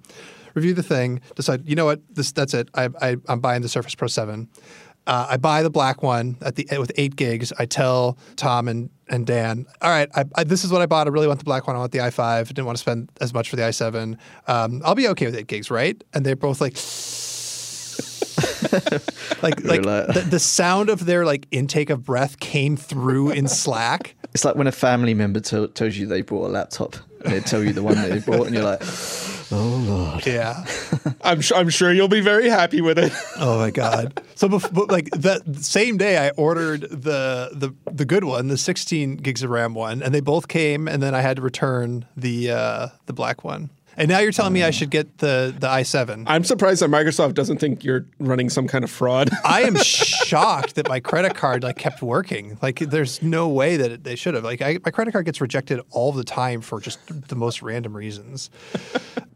[0.55, 2.69] Review the thing, decide, you know what, this that's it.
[2.75, 4.49] I, I, I'm buying the Surface Pro 7.
[5.07, 7.53] Uh, I buy the black one at the with eight gigs.
[7.59, 11.09] I tell Tom and, and Dan, all right, I, I, this is what I bought.
[11.09, 11.75] I really want the black one.
[11.75, 12.21] I want the i5.
[12.21, 14.17] I didn't want to spend as much for the i7.
[14.47, 16.01] Um, I'll be okay with eight gigs, right?
[16.15, 16.77] And they're both like,
[19.43, 23.49] like like like- the, the sound of their like intake of breath came through in
[23.49, 24.15] Slack.
[24.35, 27.63] It's like when a family member tell tells you they bought a laptop they tell
[27.63, 28.83] you the one that they bought, and you're like,
[29.53, 30.27] oh lord.
[30.27, 30.65] Yeah.
[31.23, 31.57] I'm sure.
[31.57, 33.13] I'm sure you'll be very happy with it.
[33.39, 34.21] Oh my god.
[34.35, 39.17] So bef- like that same day, I ordered the the the good one, the 16
[39.17, 42.51] gigs of RAM one, and they both came, and then I had to return the
[42.51, 43.71] uh, the black one.
[43.97, 46.25] And now you're telling me I should get the the i7.
[46.27, 49.31] I'm surprised that Microsoft doesn't think you're running some kind of fraud.
[49.45, 52.59] I am shocked that my credit card like kept working.
[52.63, 54.45] Like, there's no way that it, they should have.
[54.45, 57.97] Like, I, my credit card gets rejected all the time for just the most random
[57.97, 58.51] reasons.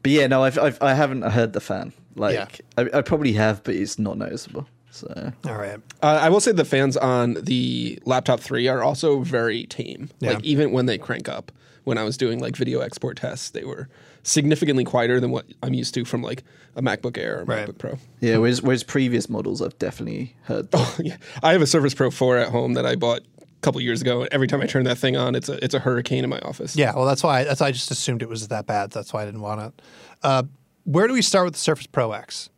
[0.03, 1.93] But yeah, no, I've, I've I haven't heard the fan.
[2.15, 2.89] Like Yeah.
[2.93, 4.67] I, I probably have, but it's not noticeable.
[4.91, 5.79] So All right.
[6.03, 10.09] Uh, I will say the fans on the laptop three are also very tame.
[10.21, 10.33] Yeah.
[10.33, 11.53] Like even when they crank up,
[11.85, 13.89] when I was doing like video export tests, they were
[14.27, 16.43] significantly quieter than what I'm used to from like
[16.75, 17.67] a MacBook Air or Right.
[17.69, 17.99] MacBook Pro.
[18.21, 20.69] yeah, whereas whereas previous models, I've definitely heard.
[20.73, 23.81] Oh yeah, I have a Surface Pro 4 at home that I bought a couple
[23.81, 24.23] years ago.
[24.23, 26.41] and Every time I turn that thing on, it's a it's a hurricane in my
[26.41, 26.77] office.
[26.77, 28.91] Yeah, well, that's why that's why I just assumed it was that bad.
[28.91, 29.83] That's why I didn't want it.
[30.23, 30.43] Uh,
[30.85, 32.51] where do we start with the Surface Pro X?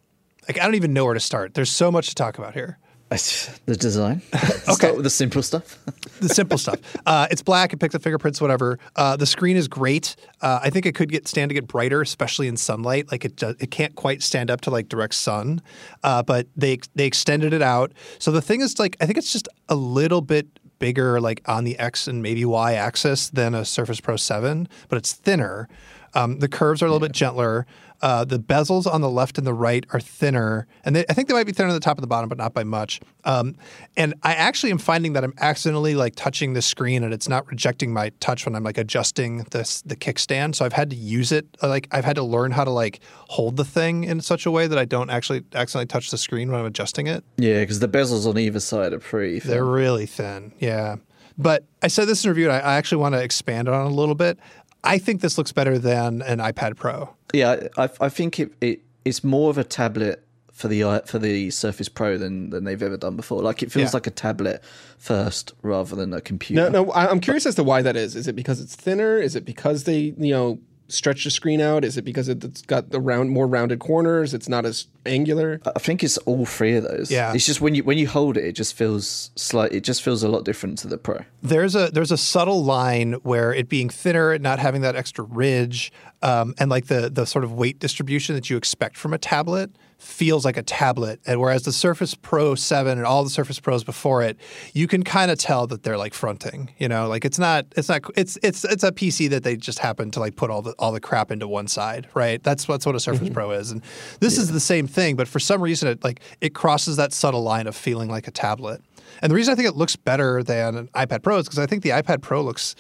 [0.49, 1.53] Like, I don't even know where to start.
[1.53, 2.79] There's so much to talk about here.
[3.11, 4.23] The design.
[4.75, 5.79] Start with the simple stuff.
[6.19, 6.81] The simple stuff.
[7.07, 7.73] Uh, it's black.
[7.73, 8.81] It picks up fingerprints, whatever.
[8.97, 10.17] Uh, the screen is great.
[10.41, 13.09] Uh, I think it could get stand to get brighter, especially in sunlight.
[13.13, 15.63] Like it, does, it can't quite stand up to like direct sun,
[16.03, 17.93] uh, but they they extended it out.
[18.19, 20.49] So the thing is, like, I think it's just a little bit
[20.81, 24.97] bigger, like on the X and maybe Y axis than a Surface Pro Seven, but
[24.97, 25.69] it's thinner.
[26.15, 27.65] Um, the curves are a little bit gentler.
[28.01, 31.29] Uh, the bezels on the left and the right are thinner, and they, I think
[31.29, 33.01] they might be thinner on the top and the bottom, but not by much.
[33.25, 33.57] Um,
[33.97, 37.49] and I actually am finding that I'm accidentally like touching the screen, and it's not
[37.49, 40.55] rejecting my touch when I'm like adjusting this the kickstand.
[40.55, 41.47] So I've had to use it.
[41.63, 44.67] Like I've had to learn how to like hold the thing in such a way
[44.67, 47.25] that I don't actually accidentally touch the screen when I'm adjusting it.
[47.37, 49.41] Yeah, because the bezels on either side are pretty.
[49.41, 49.51] Thin.
[49.51, 50.53] They're really thin.
[50.61, 50.97] Yeah.
[51.41, 53.91] But I said this in review, and I, I actually want to expand on it
[53.91, 54.41] a little bit.
[54.85, 57.15] I think this looks better than an iPad Pro.
[57.33, 61.51] Yeah, I, I think it, it it's more of a tablet for the for the
[61.51, 63.43] Surface Pro than than they've ever done before.
[63.43, 63.97] Like it feels Yeah.
[63.97, 64.63] like a tablet
[64.99, 66.71] first rather than a computer.
[66.71, 66.93] No, no.
[66.93, 68.17] I'm curious as to why that is.
[68.17, 69.19] Is it because it's thinner?
[69.19, 71.85] Is it because they, you know, stretch the screen out?
[71.85, 74.35] Is it because it's got the round, more rounded corners?
[74.35, 75.61] It's not as angular.
[75.65, 77.11] I think it's all three of those.
[77.11, 77.33] Yeah.
[77.33, 79.73] it's just when you when you hold it, it just feels slight.
[79.73, 81.21] It just feels a lot different to the Pro.
[81.43, 85.25] There's a there's a subtle line where it being thinner, and not having that extra
[85.25, 89.19] ridge, um, and like the the sort of weight distribution that you expect from a
[89.19, 91.21] tablet feels like a tablet.
[91.27, 94.39] And whereas the Surface Pro 7 and all the Surface Pros before it,
[94.73, 96.71] you can kind of tell that they're like fronting.
[96.79, 99.81] You know, like it's not it's not it's it's it's a PC that they just
[99.81, 102.43] happen to like put all the all the crap into one side, right?
[102.43, 103.35] That's that's what a Surface mm-hmm.
[103.35, 103.73] Pro is.
[103.73, 103.83] And
[104.21, 107.43] this is the same thing, but for some reason it like it crosses that subtle
[107.43, 108.81] line of feeling like a tablet.
[109.21, 111.67] And the reason I think it looks better than an iPad Pro is because I
[111.67, 112.77] think the iPad Pro looks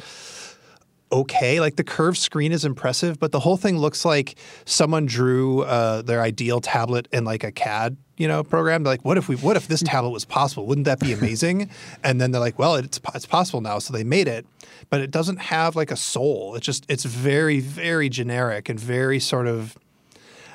[1.10, 1.60] okay.
[1.60, 6.02] Like the curved screen is impressive, but the whole thing looks like someone drew uh,
[6.02, 8.82] their ideal tablet in like a CAD, you know, program.
[8.82, 10.66] They're like, what if we, what if this tablet was possible?
[10.66, 11.70] Wouldn't that be amazing?
[12.04, 14.46] and then they're like, well, it's it's possible now, so they made it,
[14.90, 16.54] but it doesn't have like a soul.
[16.54, 19.76] It's just it's very very generic and very sort of.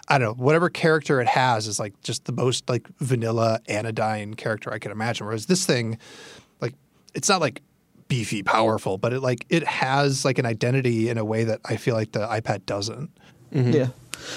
[0.09, 4.33] I don't know, whatever character it has is like just the most like vanilla anodyne
[4.33, 5.25] character I can imagine.
[5.25, 5.97] Whereas this thing,
[6.59, 6.73] like,
[7.15, 7.61] it's not like
[8.13, 11.78] beefy, powerful, but it like it has like an identity in a way that I
[11.78, 13.10] feel like the iPad doesn't.
[13.52, 13.88] Yeah.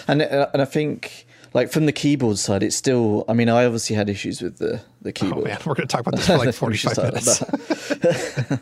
[0.09, 3.25] And uh, and I think like from the keyboard side, it's still.
[3.29, 5.33] I mean, I obviously had issues with the the keyboard.
[5.33, 5.51] Oh keyboard.
[5.51, 7.43] man, we're going to talk about this for like 45 minutes.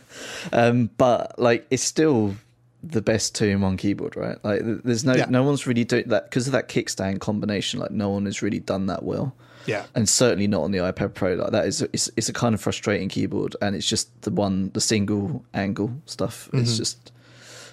[0.53, 2.35] um, but like, it's still
[2.83, 4.37] the best two in one keyboard, right?
[4.45, 5.27] Like, there's no Yeah.
[5.31, 7.81] no one's really doing that because of that kickstand combination.
[7.81, 9.35] Like, no one has really done that well.
[9.67, 9.85] Yeah.
[9.95, 11.35] and certainly not on the iPad Pro.
[11.35, 14.71] Like that is, it's, it's a kind of frustrating keyboard, and it's just the one,
[14.75, 16.47] the single angle stuff.
[16.47, 16.59] Mm-hmm.
[16.59, 17.13] It's just,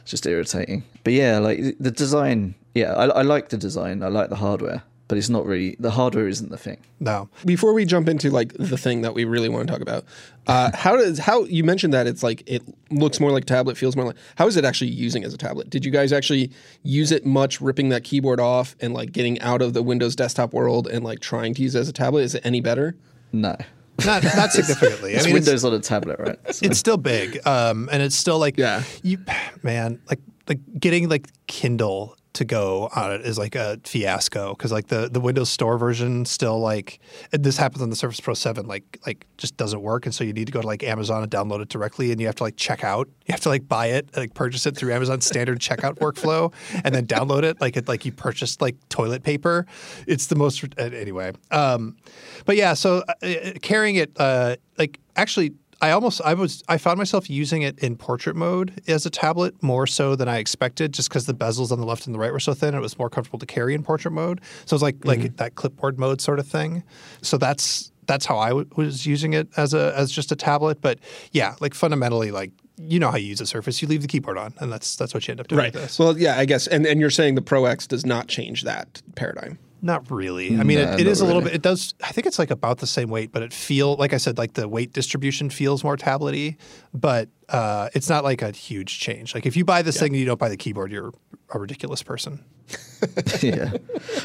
[0.02, 0.84] it's just irritating.
[1.04, 2.56] But yeah, like the design.
[2.74, 4.02] Yeah, I, I like the design.
[4.02, 6.78] I like the hardware, but it's not really the hardware isn't the thing.
[7.02, 7.28] No.
[7.44, 10.06] Before we jump into like the thing that we really want to talk about,
[10.48, 13.76] uh, how does how you mentioned that it's like it looks more like a tablet,
[13.76, 14.16] feels more like.
[14.38, 15.70] How is it actually using as a tablet?
[15.70, 16.50] Did you guys actually
[16.84, 20.54] use it much, ripping that keyboard off and like getting out of the Windows desktop
[20.54, 22.22] world and like trying to use it as a tablet?
[22.22, 22.96] Is it any better?
[23.34, 23.58] No,
[24.06, 25.12] Not, not significantly.
[25.16, 26.56] it's I mean, it's- Windows on a tablet, right?
[26.56, 28.84] So- it's still big um and it's still like Yeah.
[29.04, 29.18] you
[29.62, 34.72] man like like getting like kindle to go on it is like a fiasco because
[34.72, 37.00] like the the windows store version still like
[37.32, 40.32] this happens on the surface pro 7 like like just doesn't work and so you
[40.32, 42.56] need to go to like amazon and download it directly and you have to like
[42.56, 43.08] check out.
[43.26, 46.54] You have to like buy it like purchase it through amazon standard checkout workflow
[46.86, 49.66] and then download it like it like you purchased like toilet paper.
[50.08, 51.98] It's the most uh, anyway um
[52.46, 56.78] but yeah so uh, uh, carrying it uh like actually I almost I was I
[56.78, 60.94] found myself using it in portrait mode as a tablet more so than I expected,
[60.94, 62.76] just because the bezels on the left and the right were so thin.
[62.76, 64.42] It was more comfortable to carry in portrait mode.
[64.66, 65.36] So it was like like mm-hmm.
[65.38, 66.84] that clipboard mode sort of thing.
[67.22, 70.82] So that's that's how I w- was using it as a as just a tablet.
[70.82, 71.00] But
[71.32, 74.38] yeah, like fundamentally, like you know how you use a Surface, you leave the keyboard
[74.38, 75.98] on, and that's that's what you end up doing this.
[75.98, 76.68] Well, yeah, I guess.
[76.68, 79.58] And and you're saying the Pro X does not change that paradigm.
[79.82, 80.58] Not really.
[80.58, 81.52] I mean, it, it is a little really.
[81.52, 81.56] bit.
[81.56, 81.94] It does.
[82.04, 84.54] I think it's like about the same weight, but it feel like I said, like
[84.54, 86.58] the weight distribution feels more tablety,
[86.94, 89.34] but uh, it's not like a huge change.
[89.34, 91.12] Like if you buy this thing and you don't buy the keyboard, you're
[91.50, 92.44] a ridiculous person.
[93.42, 93.72] yeah,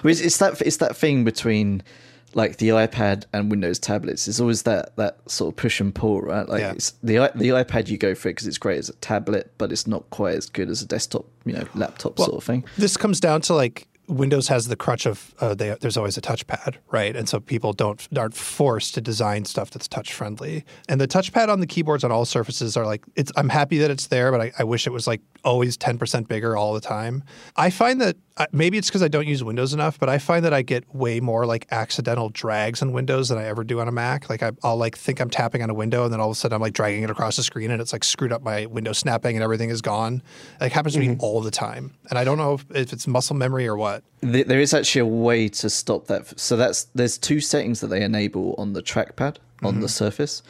[0.05, 1.83] Well, it's, it's that it's that thing between
[2.35, 4.29] like the iPad and Windows tablets.
[4.29, 6.47] It's always that that sort of push and pull, right?
[6.47, 6.73] Like Yeah.
[6.73, 9.73] it's the the iPad you go for it because it's great as a tablet, but
[9.73, 12.65] it's not quite as good as a desktop, you know, laptop sort of thing.
[12.77, 16.21] This comes down to like Windows has the crutch of uh, they, there's always a
[16.21, 17.17] touchpad, right?
[17.17, 20.65] And so people don't aren't forced to design stuff that's touch friendly.
[20.89, 23.33] And the touchpad on the keyboards on all surfaces are like it's.
[23.37, 26.57] I'm happy that it's there, but I, I wish it was like always 10% bigger
[26.57, 27.23] all the time.
[27.57, 30.45] I find that uh, maybe it's because I don't use Windows enough, but I find
[30.45, 33.89] that I get way more like accidental drags on Windows than I ever do on
[33.89, 34.29] a Mac.
[34.29, 36.39] Like I, I'll like think I'm tapping on a window, and then all of a
[36.39, 38.93] sudden I'm like dragging it across the screen, and it's like screwed up my window
[38.93, 40.23] snapping, and everything is gone.
[40.61, 43.37] Like happens to me all the time, and I don't know if, if it's muscle
[43.37, 43.96] memory or what.
[44.23, 46.39] Th- There is actually a way to stop that.
[46.39, 49.87] So that's there's two settings that they enable on the trackpad on the mm-hmm.
[49.87, 50.43] Surface,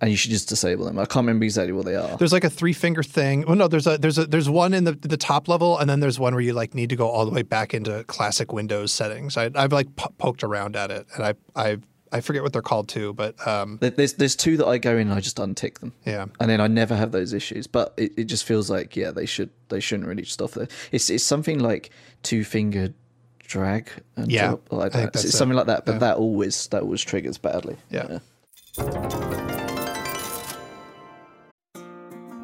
[0.00, 0.98] and you should just disable them.
[0.98, 2.16] I can't remember exactly what they are.
[2.16, 3.44] There's like a three finger thing.
[3.46, 6.00] Well, no, there's a there's a there's one in the the top level, and then
[6.00, 8.92] there's one where you like need to go all the way back into classic Windows
[8.92, 9.36] settings.
[9.36, 11.78] I, I've like po- poked around at it, and I I
[12.14, 15.08] I forget what they're called too, but um, There's there's two that I go in
[15.08, 15.92] and I just untick them.
[16.06, 16.26] Yeah.
[16.40, 17.66] And then I never have those issues.
[17.66, 20.68] But it, it just feels like yeah, they should they shouldn't really just off there.
[20.92, 21.90] It's it's something like
[22.22, 22.94] two finger
[23.40, 25.12] drag and Yeah, drop like I think that.
[25.14, 25.36] that's It's it.
[25.38, 25.84] something like that.
[25.84, 27.76] But that always that always triggers badly.
[27.90, 28.20] Yeah.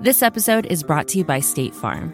[0.00, 2.12] This episode is brought to you by State Farm.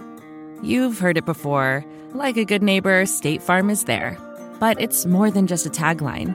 [0.62, 1.84] You've heard it before.
[2.12, 4.18] Like a good neighbor, State Farm is there.
[4.58, 6.34] But it's more than just a tagline,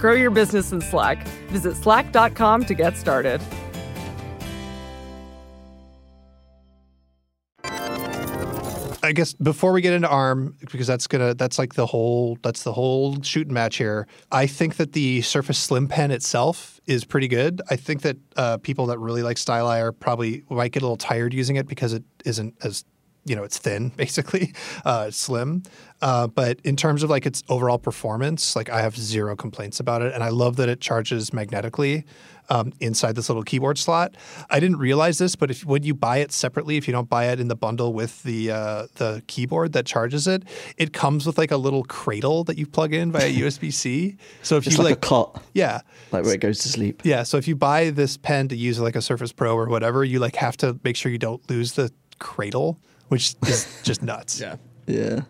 [0.00, 1.28] Grow your business in Slack.
[1.48, 3.40] Visit slack.com to get started.
[9.02, 12.62] I guess before we get into ARM, because that's gonna that's like the whole that's
[12.62, 14.06] the whole shooting match here.
[14.30, 17.60] I think that the Surface Slim Pen itself is pretty good.
[17.70, 20.96] I think that uh, people that really like Styli are probably might get a little
[20.96, 22.84] tired using it because it isn't as
[23.24, 24.54] you know, it's thin, basically,
[24.84, 25.62] uh, slim.
[26.02, 30.02] Uh, but in terms of like its overall performance, like I have zero complaints about
[30.02, 32.04] it, and I love that it charges magnetically
[32.50, 34.16] um, inside this little keyboard slot.
[34.50, 37.26] I didn't realize this, but if when you buy it separately, if you don't buy
[37.26, 40.42] it in the bundle with the uh, the keyboard that charges it,
[40.76, 44.16] it comes with like a little cradle that you plug in via USB C.
[44.42, 45.80] So if you like, like, a cot, yeah,
[46.12, 47.02] like where it goes to sleep.
[47.04, 47.22] yeah.
[47.22, 50.18] So if you buy this pen to use like a Surface Pro or whatever, you
[50.18, 52.78] like have to make sure you don't lose the cradle,
[53.10, 54.40] which is just nuts.
[54.40, 54.56] Yeah.
[54.86, 55.20] Yeah.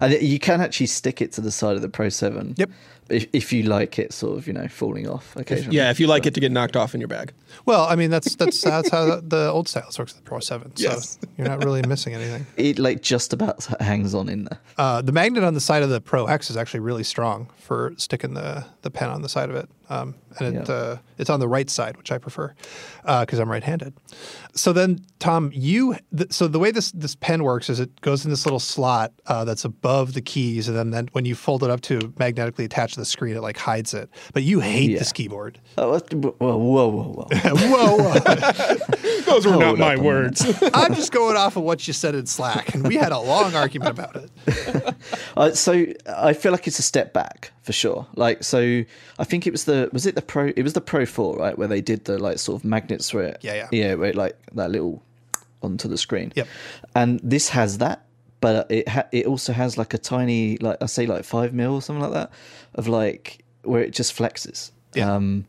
[0.00, 2.54] And it, you can actually stick it to the side of the Pro 7.
[2.58, 2.70] Yep.
[3.10, 5.76] If, if you like it sort of, you know, falling off occasionally.
[5.76, 7.32] Yeah, if you like it to get knocked off in your bag.
[7.66, 10.40] Well, I mean that's that's that's how the, the old stylus works with the Pro
[10.40, 10.74] Seven.
[10.74, 11.18] So Yes.
[11.36, 12.46] you're not really missing anything.
[12.56, 14.58] It like just about hangs on in there.
[14.78, 17.92] Uh, the magnet on the side of the Pro X is actually really strong for
[17.98, 20.74] sticking the, the pen on the side of it, um, and it Yeah.
[20.74, 22.52] uh, it's on the right side, which I prefer
[23.02, 23.92] because I'm right-handed.
[24.54, 28.24] So then, Tom, you th- so the way this this pen works is it goes
[28.24, 31.62] in this little slot uh, that's above the keys, and then, then when you fold
[31.62, 34.08] it up to magnetically attach to the screen, it like hides it.
[34.32, 34.98] But you hate Yeah.
[34.98, 35.60] this keyboard.
[35.78, 37.54] Oh, what- whoa, whoa, whoa, whoa.
[37.54, 39.22] whoa, whoa.
[39.26, 40.44] Those were not my words.
[40.74, 43.54] I'm just going off of what you said in Slack, and we had a long
[43.54, 44.94] argument about it.
[45.36, 48.06] Uh, so I feel like it's a step back for sure.
[48.14, 48.82] Like, so
[49.18, 50.52] I think it was the was it the Pro?
[50.56, 53.24] It was the Pro Four, right, where they did the like sort of magnets where
[53.24, 53.68] it, Yeah, yeah.
[53.72, 55.02] yeah, where it, like that little
[55.62, 56.32] onto the screen.
[56.36, 56.48] Yep.
[56.94, 58.04] And this has that,
[58.40, 61.74] but it ha- it also has like a tiny like I say like five mil
[61.74, 62.30] or something like that
[62.74, 64.70] of like where it just flexes.
[64.94, 65.12] Yeah.
[65.14, 65.46] Um,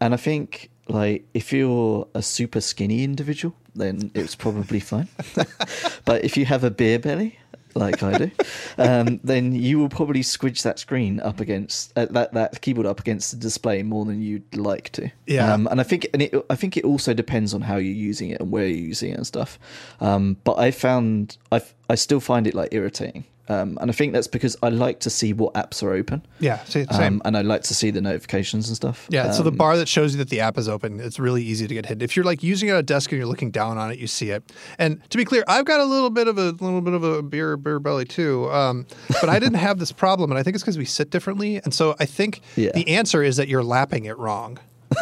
[0.00, 5.08] and I think like if you're a super skinny individual, then it's probably fine.
[6.04, 7.38] but if you have a beer belly,
[7.74, 8.30] like I do,
[8.78, 13.00] um, then you will probably squidge that screen up against uh, that that keyboard up
[13.00, 15.10] against the display more than you'd like to.
[15.26, 15.52] Yeah.
[15.52, 18.30] Um, and I think and it, I think it also depends on how you're using
[18.30, 19.58] it and where you're using it and stuff.
[20.00, 23.24] Um, but I found I I still find it like irritating.
[23.48, 26.24] Um, and I think that's because I like to see what apps are open.
[26.40, 27.14] Yeah, see, same.
[27.16, 29.06] Um, and I like to see the notifications and stuff.
[29.10, 31.42] Yeah, so the Um, bar that shows you that the app is open, it's really
[31.42, 32.00] easy to get hidden.
[32.02, 34.06] If you're like using it at a desk and you're looking down on it, you
[34.06, 34.42] see it.
[34.78, 37.22] And to be clear, I've got a little bit of a little bit of a
[37.22, 38.86] beer beer belly too, um,
[39.20, 41.60] but I didn't have this problem, and I think it's because we sit differently.
[41.64, 42.70] And so I think Yeah.
[42.74, 44.58] the answer is that you're lapping it wrong.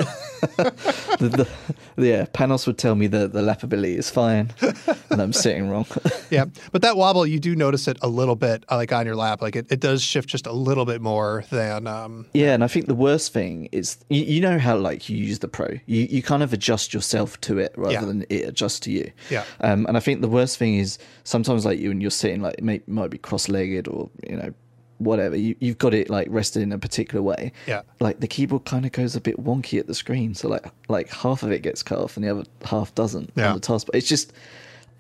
[0.57, 0.75] the,
[1.19, 1.49] the,
[1.97, 4.51] yeah, Panos would tell me that the lappability is fine,
[5.11, 5.87] and I'm sitting wrong.
[6.31, 9.17] Yeah, but that wobble, you do notice it a little bit, uh, like on your
[9.17, 9.43] lap.
[9.43, 11.87] Like it, it does shift just a little bit more than.
[11.87, 15.17] Um, yeah, and I think the worst thing is you, you know how like you
[15.19, 18.05] use the Pro, you you kind of adjust yourself to it rather Yeah.
[18.07, 19.13] than it adjusts to you.
[19.29, 19.45] Yeah.
[19.61, 22.55] Um, and I think the worst thing is sometimes like you and you're sitting like
[22.57, 24.55] it may, might be cross-legged or you know
[25.05, 27.83] whatever you, you've got it like rested in a particular way Yeah.
[28.01, 31.09] like the keyboard kind of goes a bit wonky at the screen so like like
[31.11, 33.49] half of it gets cut off and the other half doesn't Yeah.
[33.51, 34.33] on the taskbar it's just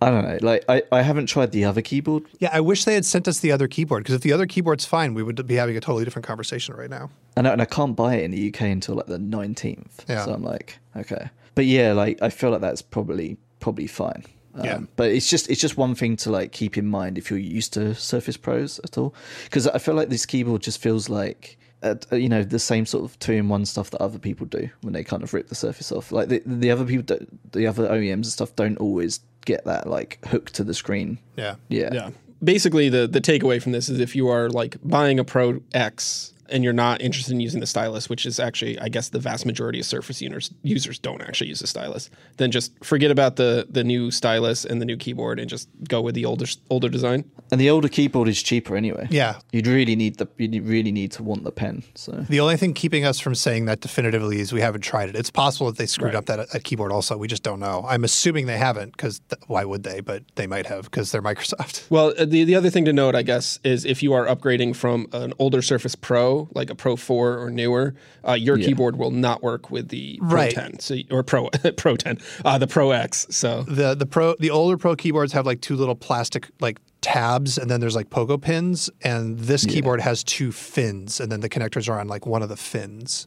[0.01, 2.95] i don't know like i, I haven't tried the other keyboard yeah, I wish they
[2.95, 5.55] had sent us the other keyboard because if the other keyboard's fine, we would be
[5.55, 7.11] having a totally different conversation right now.
[7.37, 10.25] and I, and I can't buy it in the uk until like the 19th Yeah.
[10.25, 14.25] so i'm like okay but yeah like i feel like that's probably probably fine
[14.55, 14.81] um, Yeah.
[14.97, 17.73] but it's just it's just one thing to like keep in mind if you're used
[17.75, 21.95] to surface pros at all because i feel like this keyboard just feels like uh,
[22.13, 24.93] you know the same sort of two in one stuff that other people do when
[24.93, 27.89] they kind of rip the surface off like the, the other people don't, the other
[27.89, 31.57] oems and stuff don't always get that like hook to the screen Yeah.
[31.69, 32.11] yeah Yeah.
[32.45, 36.32] Basically, the the takeaway from this is if you are like buying a Pro X
[36.53, 39.47] and you're not interested in using the stylus, which is actually, I guess, the vast
[39.47, 43.67] majority of Surface users users don't actually use the stylus, then just forget about the
[43.71, 47.25] the new stylus and the new keyboard and just go with the older older design.
[47.51, 49.37] and the older keyboard is cheaper anyway Yeah.
[49.53, 52.75] you'd really need the you really need to want the pen so The only thing
[52.75, 55.17] keeping us from saying that definitively is we haven't tried it.
[55.17, 57.17] It's possible that they screwed up that, that keyboard also.
[57.17, 57.85] We just don't know.
[57.89, 60.01] I'm assuming they haven't because th- why would they?
[60.01, 61.91] But they might have because they're Microsoft.
[61.91, 64.77] Well, uh, the the other thing to note, I guess, is if you are upgrading
[64.77, 67.95] from an older Surface Pro, like a Pro 4 or newer,
[68.27, 70.55] uh, your keyboard will not work with the Pro Right.
[70.55, 73.27] 10, so or Pro Pro 10, uh, the Pro X.
[73.31, 77.59] So The the pro the older pro keyboards have like two little plastic like tabs
[77.59, 81.49] and then there's like pogo pins and this keyboard has two fins and then the
[81.49, 83.27] connectors are on like one of the fins.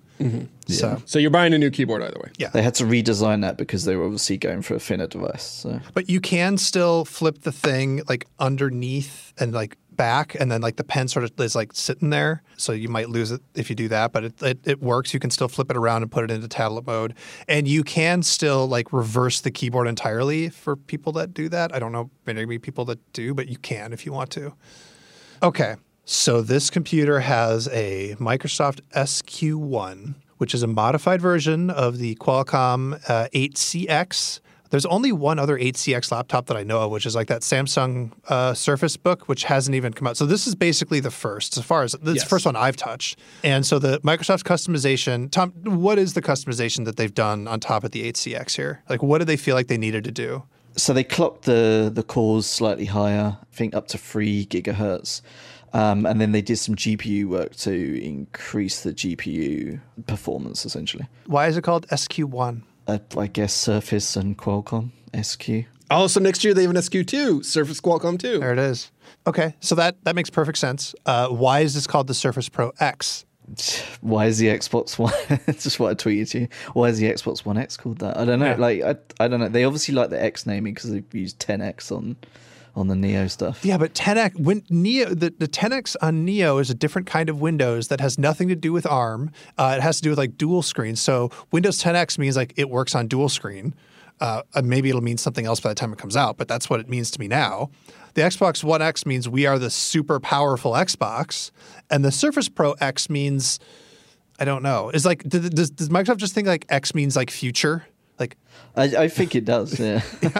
[0.68, 2.32] So so you're buying a new keyboard either way.
[2.38, 2.47] yeah.
[2.49, 5.43] They had to redesign that because they were obviously going for a thinner device.
[5.43, 10.62] So But you can still flip the thing like underneath and like back, and then
[10.62, 12.43] like the pen sort of is like sitting there.
[12.58, 15.14] So you might lose it if you do that, but it, it, it works.
[15.14, 17.14] You can still flip it around and put it into tablet mode.
[17.48, 21.74] And you can still like reverse the keyboard entirely for people that do that.
[21.74, 24.54] I don't know, maybe people that do, but you can if you want to.
[25.41, 25.76] Okay.
[26.06, 33.02] So this computer has a Microsoft SQ1, which is a modified version of the Qualcomm
[33.10, 34.39] uh, 8CX
[34.72, 38.11] There's only one other 8CX laptop that I know of, which is like that Samsung
[38.28, 40.18] uh, Surface Book, which hasn't even come out.
[40.18, 42.24] So this is basically the first, as far as this Yes.
[42.24, 43.20] the first one I've touched.
[43.43, 47.84] And so the Microsoft customization, Tom, what is the customization that they've done on top
[47.84, 48.82] of the 8CX here?
[48.89, 50.43] Like, what did they feel like they needed to do?
[50.78, 55.22] So they clocked the the cores slightly higher, I think up to three gigahertz,
[55.72, 60.66] um, and then they did some GPU work to increase the GPU performance.
[60.66, 62.63] Essentially, Why is it called SQ1?
[62.88, 65.68] Uh, I guess Surface and Qualcomm SQ.
[65.92, 68.40] Oh, so next year they have an SQ2, Surface Qualcomm 2.
[68.40, 68.92] There it is.
[69.28, 70.96] Okay, so that that makes perfect sense.
[71.06, 73.26] Uh, why is this called the Surface Pro X?
[74.02, 75.14] Why is the Xbox One?
[75.46, 76.48] It's just what I tweeted to you.
[76.74, 78.18] Why is the Xbox One X called that?
[78.18, 78.48] I don't know.
[78.48, 78.56] Yeah.
[78.56, 79.50] Like I, I don't know.
[79.50, 82.16] They obviously like the X naming because they've used 10X on
[82.76, 83.63] on the Neo stuff.
[83.63, 87.39] Yeah, but 10x when Neo the, the 10x on Neo is a different kind of
[87.41, 89.32] Windows that has nothing to do with ARM.
[89.57, 90.95] Uh, it has to do with like dual screen.
[90.95, 93.73] So Windows 10x means like it works on dual screen.
[94.19, 96.80] Uh, maybe it'll mean something else by the time it comes out, but that's what
[96.80, 97.69] it means to me now.
[98.13, 101.51] The Xbox One X means we are the super powerful Xbox,
[101.89, 103.59] and the Surface Pro X means
[104.39, 104.89] I don't know.
[104.89, 107.86] Is like does, does, does Microsoft just think like X means like future?
[108.17, 108.38] Like
[108.76, 109.80] I, I think it does.
[109.80, 110.01] Yeah.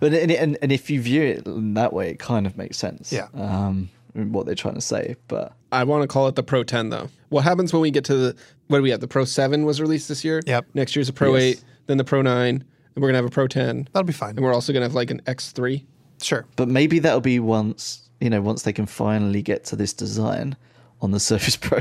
[0.00, 2.76] but and, and and if you view it in that way, it kind of makes
[2.78, 3.12] sense.
[3.12, 3.28] Yeah.
[3.34, 6.90] Um, what they're trying to say, but I want to call it the Pro 10
[6.90, 7.08] though.
[7.28, 8.36] What happens when we get to the
[8.66, 9.00] what do we have?
[9.00, 10.42] The Pro 7 was released this year.
[10.46, 10.66] Yep.
[10.74, 11.58] Next year's a Pro Yes.
[11.58, 12.64] 8, then the Pro 9, and
[12.96, 14.30] we're gonna have a Pro 10, that'll be fine.
[14.30, 15.84] and we're also gonna have like an X3.
[16.22, 16.44] Sure.
[16.56, 20.56] but maybe that'll be once you know once they can finally get to this design
[21.00, 21.80] on the Surface Pro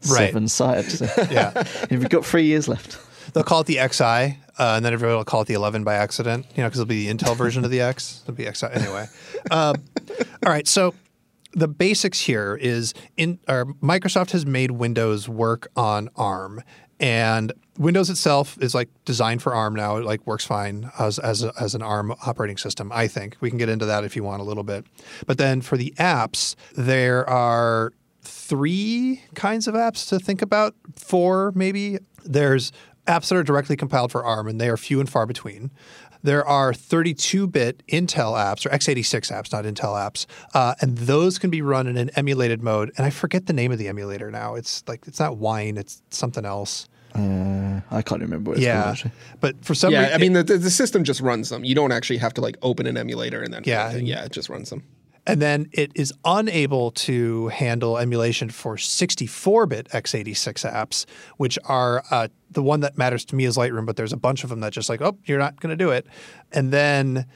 [0.00, 0.84] seven side.
[0.86, 1.62] So Yeah.
[1.90, 2.98] You've got three years left.
[3.34, 5.94] They'll call it the XI, uh, and then everybody will call it the 11 by
[5.94, 8.22] accident, you know, because it'll be the Intel version of the X.
[8.28, 9.06] It'll be XI anyway.
[9.50, 9.76] Um,
[10.44, 10.94] all right, so
[11.52, 16.62] the basics here is in Microsoft has made Windows work on ARM,
[17.00, 19.96] and Windows itself is like designed for ARM now.
[19.96, 22.90] It like works fine as as, a, as an ARM operating system.
[22.92, 24.84] I think we can get into that if you want a little bit.
[25.26, 27.92] But then for the apps, there are
[28.22, 30.74] three kinds of apps to think about.
[30.96, 31.98] Four, maybe.
[32.24, 32.72] There's
[33.08, 35.70] apps that are directly compiled for ARM, and they are few and far between.
[36.22, 41.48] There are 32-bit Intel apps or x86 apps, not Intel apps, uh, and those can
[41.50, 42.90] be run in an emulated mode.
[42.96, 44.54] And I forget the name of the emulator now.
[44.56, 46.88] It's like it's not Wine, it's something else.
[47.14, 49.12] Uh, I can't remember what it's called yeah, actually.
[49.40, 51.64] but for some Yeah, reason, I mean the, the the system just runs them.
[51.64, 53.92] You don't actually have to like open an emulator and then Yeah.
[53.96, 54.82] yeah, it just runs them.
[55.28, 61.04] And then it is unable to handle emulation for 64-bit x86 apps,
[61.36, 64.42] which are uh, the one that matters to me is Lightroom, but there's a bunch
[64.42, 66.06] of them that just like, oh, you're not going to do it.
[66.50, 67.26] And then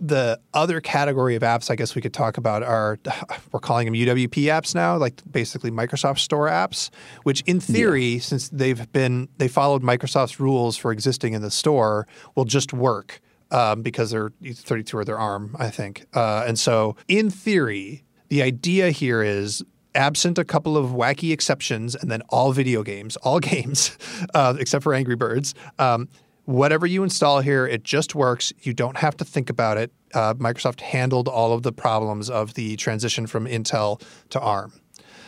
[0.00, 2.98] the other category of apps I guess we could talk about are
[3.52, 6.90] we're calling them UWP apps now, like basically Microsoft Store apps,
[7.22, 12.06] which in theory, since they've been they followed Microsoft's rules for existing in the store,
[12.34, 13.20] will just work
[13.54, 16.06] um, because they're 32 or their ARM, I think.
[16.12, 21.94] Uh, and so, in theory, the idea here is absent a couple of wacky exceptions,
[21.94, 23.96] and then all video games, all games,
[24.34, 25.54] uh, except for Angry Birds.
[25.78, 26.08] Um,
[26.46, 28.52] whatever you install here, it just works.
[28.62, 29.92] You don't have to think about it.
[30.12, 34.72] Uh, Microsoft handled all of the problems of the transition from Intel to ARM.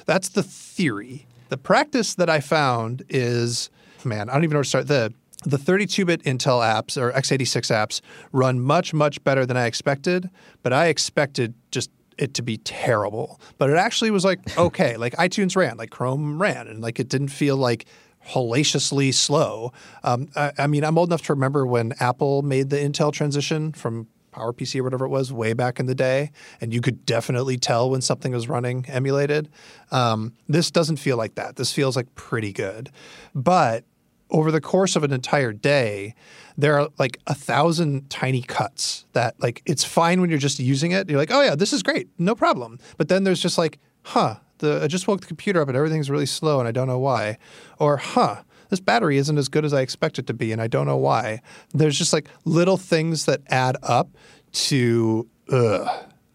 [0.05, 1.29] That's the theory.
[1.49, 3.71] The practice that I found is,
[4.05, 4.89] man, I don't even know where to start.
[4.89, 5.15] The
[5.47, 8.01] the 32-bit Intel apps or x86 apps
[8.33, 10.29] run much much better than I expected,
[10.63, 13.41] but I expected just it to be terrible.
[13.59, 17.09] But it actually was like okay, like iTunes ran, like Chrome ran, and like it
[17.09, 17.87] didn't feel like
[18.19, 19.73] hellaciously slow.
[20.03, 23.73] Um, I, I mean, I'm old enough to remember when Apple made the Intel transition
[23.73, 27.57] from PowerPC or whatever it was way back in the day, and you could definitely
[27.57, 29.49] tell when something was running emulated.
[29.93, 31.57] Um, this doesn't feel like that.
[31.57, 32.91] This feels like pretty good.
[33.35, 33.85] But
[34.31, 36.15] over the course of an entire day,
[36.57, 40.93] there are like a thousand tiny cuts that like it's fine when you're just using
[40.93, 41.09] it.
[41.09, 42.79] You're like, oh yeah, this is great, no problem.
[42.97, 46.11] But then there's just like, huh, the I just woke the computer up and everything's
[46.11, 47.39] really slow and I don't know why.
[47.79, 50.67] Or huh, this battery isn't as good as I expect it to be and I
[50.67, 51.43] don't know why.
[51.73, 54.09] There's just like little things that add up
[54.53, 55.89] to ugh.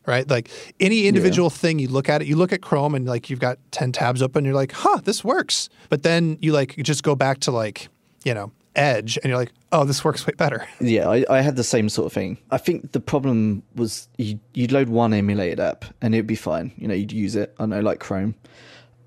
[0.06, 0.28] Right?
[0.28, 0.50] Like
[0.80, 3.60] any individual thing you look at it, you look at Chrome and like you've got
[3.72, 5.70] 10 tabs open, you're like, huh, this works.
[5.90, 7.88] But then you like you just go back to like,
[8.24, 10.66] you know, Edge and you're like, oh, this works way better.
[10.80, 12.38] Yeah, I, I had the same sort of thing.
[12.50, 16.72] I think the problem was you, you'd load one emulated app and it'd be fine.
[16.78, 17.54] You know, you'd use it.
[17.60, 18.36] I know, like Chrome.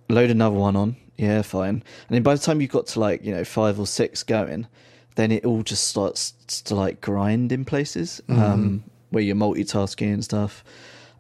[0.09, 0.97] Load another one on.
[1.17, 1.83] Yeah, fine.
[2.09, 4.67] And then by the time you got to like, you know, five or six going,
[5.17, 6.33] then it all just starts
[6.65, 8.85] to like grind in places um,
[9.15, 10.65] where you're multitasking and stuff.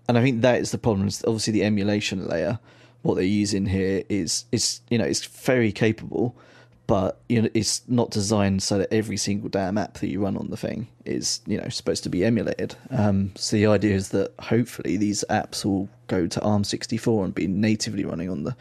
[0.08, 1.06] And I think that is the problem.
[1.06, 2.58] Is obviously, the emulation layer,
[3.02, 6.36] what they're using here is is you know it's very capable,
[6.86, 10.36] but you know it's not designed so that every single damn app that you run
[10.36, 12.76] on the thing is you know supposed to be emulated.
[12.90, 17.46] Um, so the idea is that hopefully these apps will go to ARM64 and be
[17.46, 18.56] natively running on the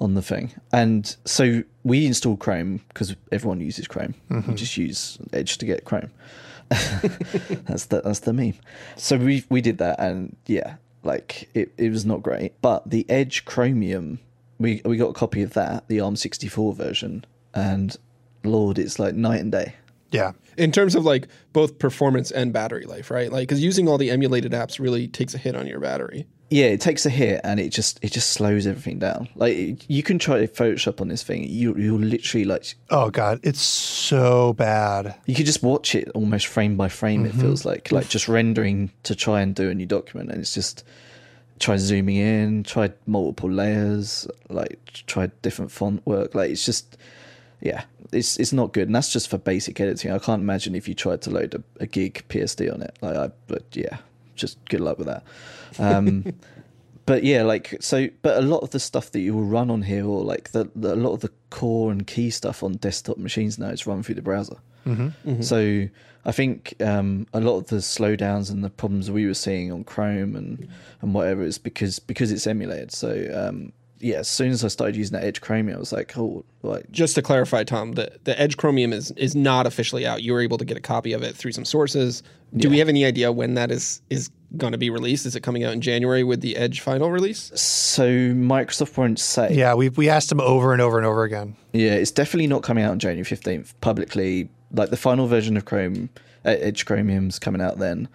[0.00, 0.52] on the thing.
[0.72, 4.14] And so we install Chrome because everyone uses Chrome.
[4.30, 4.50] Mm-hmm.
[4.50, 6.10] We just use Edge to get Chrome.
[6.68, 8.54] That's the that's the meme.
[8.96, 12.60] So we we did that, and yeah, like it, it was not great.
[12.60, 14.18] But the Edge Chromium,
[14.58, 17.96] we we got a copy of that, the ARM64 version, and
[18.44, 19.74] Lord, it's like night and day.
[20.10, 20.32] Yeah.
[20.56, 23.30] in terms of like both performance and battery life, right?
[23.30, 26.26] Like, because using all the emulated apps really takes a hit on your battery.
[26.50, 29.28] Yeah, it takes a hit and it just it just slows everything down.
[29.34, 33.40] Like you can try to Photoshop on this thing, you you'll literally like Oh god,
[33.42, 35.14] it's so bad.
[35.26, 37.26] you could just watch it almost frame by frame.
[37.26, 37.40] It mm-hmm.
[37.40, 40.84] feels like like just rendering to try and do a new document, and it's just
[41.58, 46.34] try zooming in, try multiple layers, like try different font work.
[46.34, 46.96] Like it's just
[47.60, 50.12] yeah, it's it's not good, and that's just for basic editing.
[50.12, 52.96] I can't imagine if you tried to load a, a gig PSD on it.
[53.02, 53.98] Like I, but yeah,
[54.38, 55.24] just good luck with that.
[55.78, 56.32] Um,
[57.06, 59.82] but yeah, like so, but a lot of the stuff that you will run on
[59.82, 63.18] here, or like the, the a lot of the core and key stuff on desktop
[63.18, 64.56] machines now is run through the browser.
[65.42, 65.88] So
[66.24, 69.84] I think um, a lot of the slowdowns and the problems we were seeing on
[69.84, 70.68] Chrome and
[71.02, 72.92] and whatever is because because it's emulated.
[72.92, 76.16] So um, yeah, as soon as I started using that Edge Chromium, I was like,
[76.16, 80.22] oh, like Just to clarify, Tom, the, the Edge Chromium is is not officially out.
[80.22, 82.22] You were able to get a copy of it through some sources.
[82.56, 85.26] Do we have any idea when that is is going to be released?
[85.26, 87.50] Is it coming out in January with the Edge final release?
[87.54, 89.52] so Microsoft won't say.
[89.52, 91.56] Yeah, we we asked them over and over and over again.
[91.72, 94.48] Yeah, it's definitely not coming out on January 15th publicly.
[94.72, 96.10] Like the final version of Chrome,
[96.44, 98.08] uh, Edge Chromium's coming out then,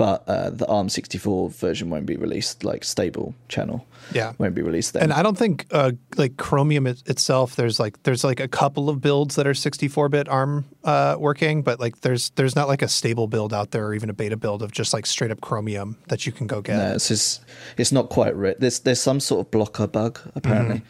[0.00, 3.86] but uh, the ARM64 version won't be released, like stable channel.
[4.14, 4.32] Yeah.
[4.38, 5.02] Won't be released then.
[5.02, 7.54] And I don't think uh, like Chromium it, itself.
[7.54, 11.80] There's like there's like a couple of builds that are 64-bit ARM uh, working, but
[11.80, 14.62] like there's there's not like a stable build out there or even a beta build
[14.62, 16.78] of just like straight up Chromium that you can go get.
[16.78, 17.42] No, it's just,
[17.76, 18.58] it's not quite right.
[18.58, 20.80] There's there's some sort of blocker bug apparently,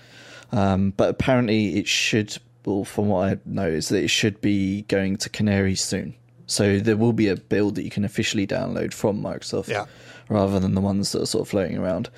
[0.52, 0.56] Mm-hmm.
[0.56, 2.38] um, but apparently it should.
[2.64, 6.14] Well, from what I know, is that it should be going to Canary soon.
[6.50, 9.86] So there will be a build that you can officially download from Microsoft, Yeah.
[10.28, 12.10] rather than the ones that are sort of floating around,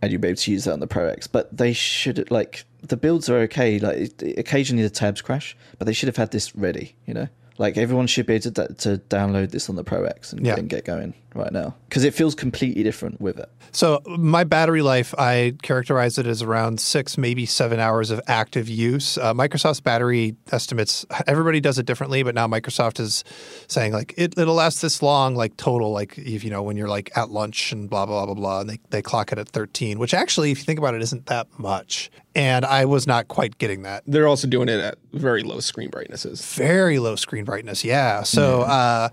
[0.00, 1.26] and you'll be able to use that on the Pro X.
[1.26, 3.78] But they should like the builds are okay.
[3.78, 6.94] Like it, occasionally the tabs crash, but they should have had this ready.
[7.06, 7.28] You know,
[7.58, 10.56] like everyone should be able to, to download this on the Pro X and, Yeah.
[10.56, 13.50] and get going right now because it feels completely different with it.
[13.72, 18.68] So my battery life, I characterize it as around six, maybe seven hours of active
[18.68, 19.18] use.
[19.18, 23.24] Uh, Microsoft's battery estimates, everybody does it differently, but now Microsoft is
[23.66, 26.88] saying like it, it'll last this long, like total, like if you know when you're
[26.88, 29.48] like at lunch and blah blah blah blah blah, and they they clock it at
[29.48, 32.10] 13, which actually, if you think about it, isn't that much.
[32.36, 34.02] And I was not quite getting that.
[34.06, 36.44] They're also doing it at very low screen brightnesses.
[36.54, 38.24] Very low screen brightness, yeah.
[38.24, 39.10] So, uh,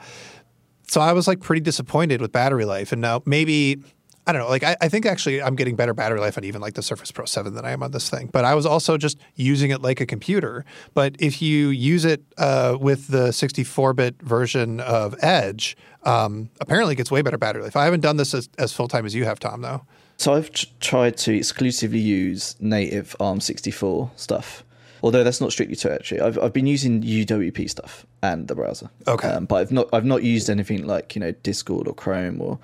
[0.92, 3.82] so I was like pretty disappointed with battery life, and now maybe
[4.28, 4.50] I don't know.
[4.50, 7.14] Like I, I think actually I'm getting better battery life on even like the Surface
[7.14, 8.28] Pro 7 than I am on this thing.
[8.28, 10.66] But I was also just using it like a computer.
[10.94, 16.98] But if you use it uh, with the 64-bit version of Edge, um, apparently it
[16.98, 17.78] gets way better battery life.
[17.78, 19.86] I haven't done this as, as full time as you have, Tom, though.
[20.18, 24.66] So I've tr- tried to exclusively use native ARM64 stuff.
[25.04, 26.22] Although that's not strictly true, actually.
[26.22, 28.89] I've, I've been using UWP stuff and the browser.
[29.08, 29.30] Okay.
[29.30, 32.60] Um, but I've not I've not used anything like you know Discord or Chrome or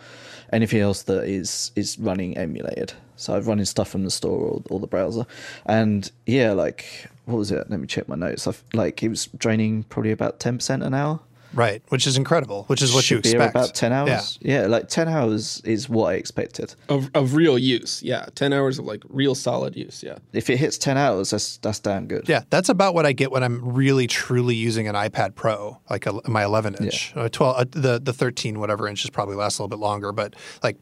[0.53, 2.93] anything else that is is running emulated.
[3.15, 5.25] So I've running stuff from the store or, or the browser,
[5.65, 7.69] and yeah, like what was it?
[7.69, 8.47] Let me check my notes.
[8.47, 11.19] I've, like it was draining probably about ten percent an hour.
[11.57, 13.55] Right, which is incredible, which is what you Should be expect.
[13.55, 14.37] about ten hours.
[14.41, 14.61] Yeah.
[14.61, 14.67] yeah.
[14.67, 16.75] like ten hours is what I expected.
[16.87, 18.27] Of, of real use, yeah.
[18.35, 20.19] 10 hours of like real solid use, yeah.
[20.33, 22.29] If it hits ten hours, that's that's damn good.
[22.29, 26.05] Yeah, that's about what I get when I'm really truly using an iPad Pro, like
[26.05, 29.63] a, my 11 inch, uh, 12, uh, the the 13 whatever inches probably lasts a
[29.63, 30.77] little bit longer, but like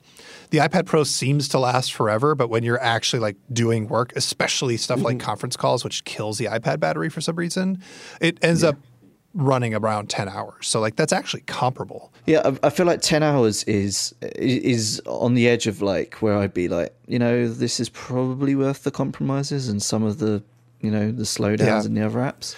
[0.49, 2.35] the iPad Pro seems to last forever.
[2.35, 6.45] But when you're actually like doing work, especially stuff like conference calls, which kills the
[6.45, 7.81] iPad battery for some reason,
[8.19, 8.75] it ends up
[9.35, 10.67] running around 10 hours.
[10.67, 12.11] So like that's actually comparable.
[12.25, 16.37] Yeah, I, I feel like ten hours is is on the edge of like where
[16.39, 20.41] I'd be like, you know, this is probably worth the compromises and some of the,
[20.81, 21.83] you know, the slowdowns Yeah.
[21.85, 22.55] in the other apps.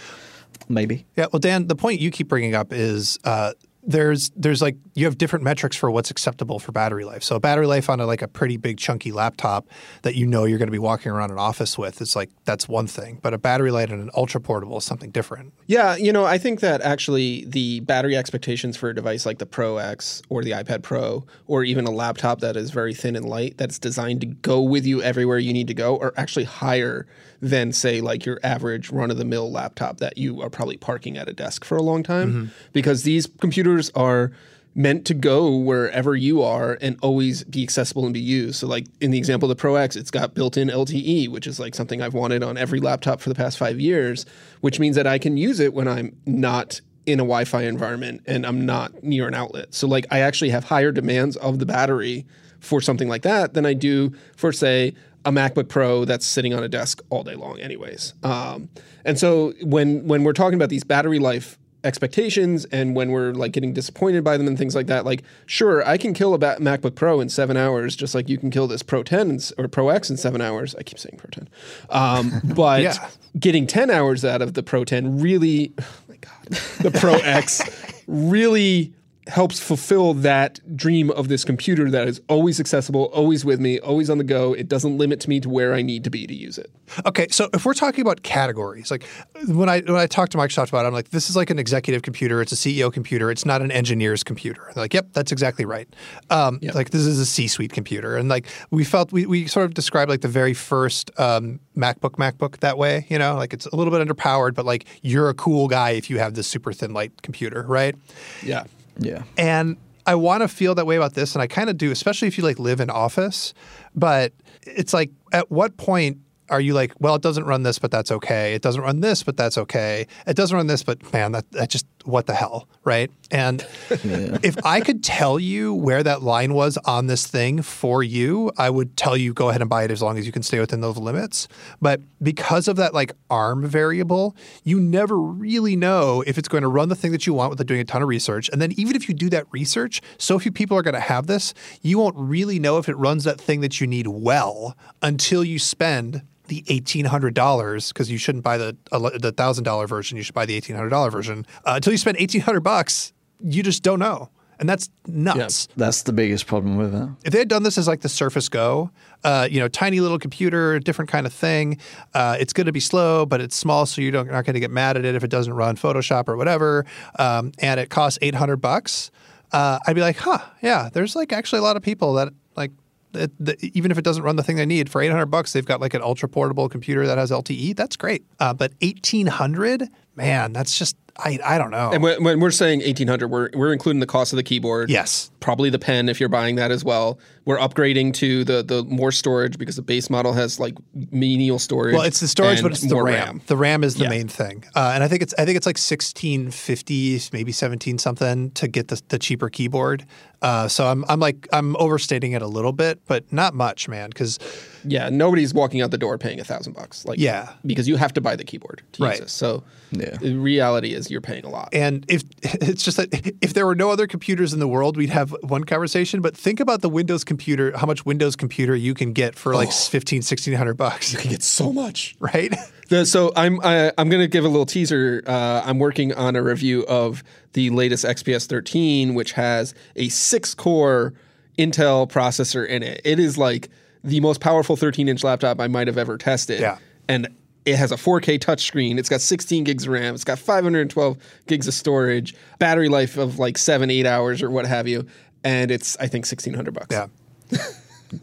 [0.70, 1.06] Maybe.
[1.18, 3.54] Yeah, well, Dan, the point you keep bringing up is uh,
[3.88, 7.24] there's there's like you have different metrics for what's acceptable for battery life.
[7.24, 9.68] So battery life on a, like a pretty big chunky laptop
[10.02, 12.68] that you know you're going to be walking around an office with, it's like that's
[12.68, 13.20] one thing.
[13.22, 15.54] But a battery life on an ultra portable is something different.
[15.68, 19.46] Yeah, you know, I think that actually the battery expectations for a device like the
[19.46, 23.26] Pro X or the iPad Pro, or even a laptop that is very thin and
[23.26, 27.08] light, that's designed to go with you everywhere you need to go, are actually higher
[27.42, 31.18] than say like your average run of the mill laptop that you are probably parking
[31.18, 32.46] at a desk for a long time mm-hmm.
[32.74, 34.32] because these computers are
[34.74, 38.60] meant to go wherever you are and always be accessible and be used.
[38.60, 41.60] So like in the example of the Pro X, it's got built-in LTE, which is
[41.60, 44.28] like something I've wanted on every laptop for the past 5 years,
[44.62, 48.46] which means that I can use it when I'm not in a Wi-Fi environment and
[48.46, 49.74] I'm not near an outlet.
[49.74, 52.28] So like I actually have higher demands of the battery
[52.60, 54.94] for something like that than I do for say
[55.26, 58.14] a MacBook Pro that's sitting on a desk all day long anyways.
[58.24, 58.70] Um,
[59.06, 63.52] and so when when we're talking about these battery life expectations and when we're like
[63.54, 66.58] getting disappointed by them and things like that like sure i can kill a ba-
[66.60, 69.68] macbook pro in seven hours just like you can kill this pro 10 in or
[69.68, 71.48] pro x in seven hours i keep saying pro 10
[71.92, 73.10] um, but Yeah.
[73.40, 76.48] getting 10 hours out of the pro 10 really oh my god
[76.82, 77.62] the pro x
[78.08, 78.94] really
[79.28, 84.10] helps fulfill that dream of this computer that is always accessible always with me always
[84.10, 86.58] on the go it doesn't limit me to where i need to be to use
[86.58, 86.72] it
[87.06, 89.04] Okay, so if we're talking about categories, like
[89.48, 91.60] when I when I talk to Microsoft about it, I'm like, this is like an
[91.60, 92.42] executive computer.
[92.42, 93.30] It's a CEO computer.
[93.30, 94.72] It's not an engineer's computer.
[94.74, 95.88] They're like, yep, that's exactly right.
[96.30, 99.74] Um, Like this is a C-suite computer, and like we felt we, we sort of
[99.74, 103.06] described like the very first um, MacBook MacBook that way.
[103.10, 106.10] You know, like it's a little bit underpowered, but like you're a cool guy if
[106.10, 107.96] you have this super thin light computer, right?
[108.44, 108.64] yeah
[109.00, 109.24] Yeah.
[109.38, 112.28] And I want to feel that way about this, and I kind of do, especially
[112.28, 113.54] if you like live in office.
[113.94, 114.34] But
[114.64, 116.20] it's like, at what point
[116.50, 118.54] are you like, well, it doesn't run this, but that's okay.
[118.54, 120.08] It doesn't run this, but that's okay.
[120.26, 123.12] It doesn't run this, but man, that, that just what the hell, right?
[123.32, 128.52] And if I could tell you where that line was on this thing for you,
[128.58, 130.60] I would tell you go ahead and buy it as long as you can stay
[130.60, 131.48] within those limits.
[131.82, 136.70] But because of that like ARM variable, you never really know if it's going to
[136.70, 138.50] run the thing that you want without doing a ton of research.
[138.50, 141.28] And then even if you do that research, so few people are going to have
[141.28, 145.44] this, you won't really know if it runs that thing that you need well until
[145.44, 148.76] you spend the eighteen hundred dollars because you shouldn't buy the
[149.20, 150.18] the thousand dollar version.
[150.18, 151.46] You should buy the eighteen hundred dollar version.
[151.66, 154.30] Uh, until you spend eighteen hundred bucks, you just don't know,
[154.60, 155.68] and that's nuts.
[155.76, 157.10] That's the biggest problem with it.
[157.26, 158.92] If they had done this as like the Surface Go,
[159.24, 161.80] uh, you know, tiny little computer, different kind of thing,
[162.14, 164.54] uh, it's going to be slow, but it's small, so you don't, you're not going
[164.56, 166.86] to get mad at it if it doesn't run Photoshop or whatever,
[167.20, 169.12] um, and it costs eight hundred bucks.
[169.52, 172.72] Uh, I'd be like, huh, yeah, there's like actually a lot of people that like.
[173.14, 175.82] The, even if it doesn't run the thing they need for 800 bucks they've got
[175.82, 178.26] like an ultra portable computer that has lte that's great.
[178.40, 182.80] Uh, but 1800 man that's just i, I don't know And when, when we're saying
[182.82, 184.90] 1800, we're, we're including the cost of the keyboard.
[184.90, 187.20] yes Probably the pen if you're buying that as well.
[187.46, 191.94] We're upgrading to the the more storage because the base model has like menial storage.
[191.94, 193.42] Well, it's the storage, but it's the more RAM.
[193.48, 194.10] The RAM is the Yeah.
[194.10, 197.98] main thing, uh, and I think it's I think it's like sixteen fifty, maybe seventeen
[197.98, 200.06] something to get the, the cheaper keyboard.
[200.42, 204.10] Uh, so I'm I'm like I'm overstating it a little bit, but not much, man.
[204.10, 204.40] Because
[204.84, 207.06] Yeah, nobody's walking out the door paying a thousand bucks.
[207.06, 207.50] Like Yeah.
[207.66, 209.12] because you have to buy the keyboard to Right.
[209.12, 209.32] use this.
[209.32, 210.18] So Yeah.
[210.18, 211.70] the reality is you're paying a lot.
[211.74, 213.10] and if it's just that
[213.42, 216.22] if there were no other computers in the world, we'd have one conversation.
[216.22, 219.72] But think about the Windows computer, how much Windows computer you can get for like
[219.72, 222.16] 15, 1600 bucks, you can get so much.
[222.20, 222.54] right?
[222.90, 225.22] The, so I'm I, I'm going to give a little teaser.
[225.28, 227.22] Uh, I'm working on a review of
[227.52, 231.14] the latest XPS 13, which has a six core
[231.60, 233.02] Intel processor in it.
[233.04, 233.68] It is like
[234.08, 236.60] the most powerful 13 inch laptop I might have ever tested.
[236.62, 236.78] Yeah.
[237.08, 237.28] and
[237.66, 238.98] it has a 4K touchscreen.
[238.98, 240.16] It's got 16 gigs of RAM.
[240.16, 242.34] It's got 512 gigs of storage.
[242.60, 245.06] Battery life of like seven eight hours or what have you.
[245.44, 246.88] And it's I think 1600 bucks.
[246.96, 247.08] Yeah.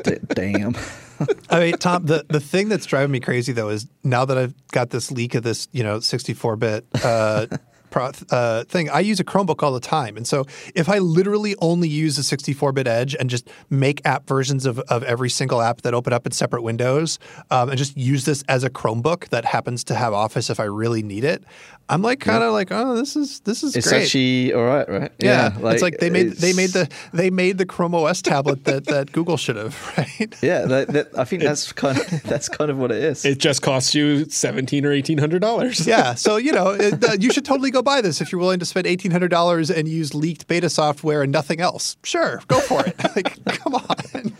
[0.02, 0.74] D- Damn.
[1.50, 4.54] I mean, Tom, the, the thing that's driving me crazy though is now that I've
[4.68, 7.46] got this leak of this, you know, 64 bit uh,
[7.94, 10.16] pro, uh, thing, I use a Chromebook all the time.
[10.16, 14.26] And so if I literally only use a 64 bit Edge and just make app
[14.26, 17.20] versions of, of every single app that open up in separate windows
[17.52, 20.64] um, and just use this as a Chromebook that happens to have Office if I
[20.64, 21.44] really need it,
[21.88, 24.02] I'm like kind of like, oh, this is this is It's great.
[24.02, 25.12] actually all right, right?
[25.18, 28.86] yeah, it's like they made they made the they made the Chrome OS tablet that,
[28.86, 30.34] that Google should have, right?
[30.42, 33.24] Yeah, that, that, I think that's kind of that's kind of what it is.
[33.26, 35.86] It just costs you 17 or 1800 dollars.
[35.86, 38.60] Yeah, so you know, it, uh, you should totally go buy this if you're willing
[38.60, 41.96] to spend eighteen hundred dollars and use leaked beta software and nothing else.
[42.02, 42.96] Sure, go for it.
[43.14, 44.36] like, come on.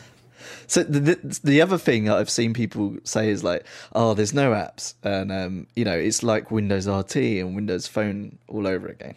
[0.67, 4.53] So the, the the other thing I've seen people say is like, oh, there's no
[4.53, 9.17] apps, and um, you know, it's like Windows RT and Windows Phone all over again.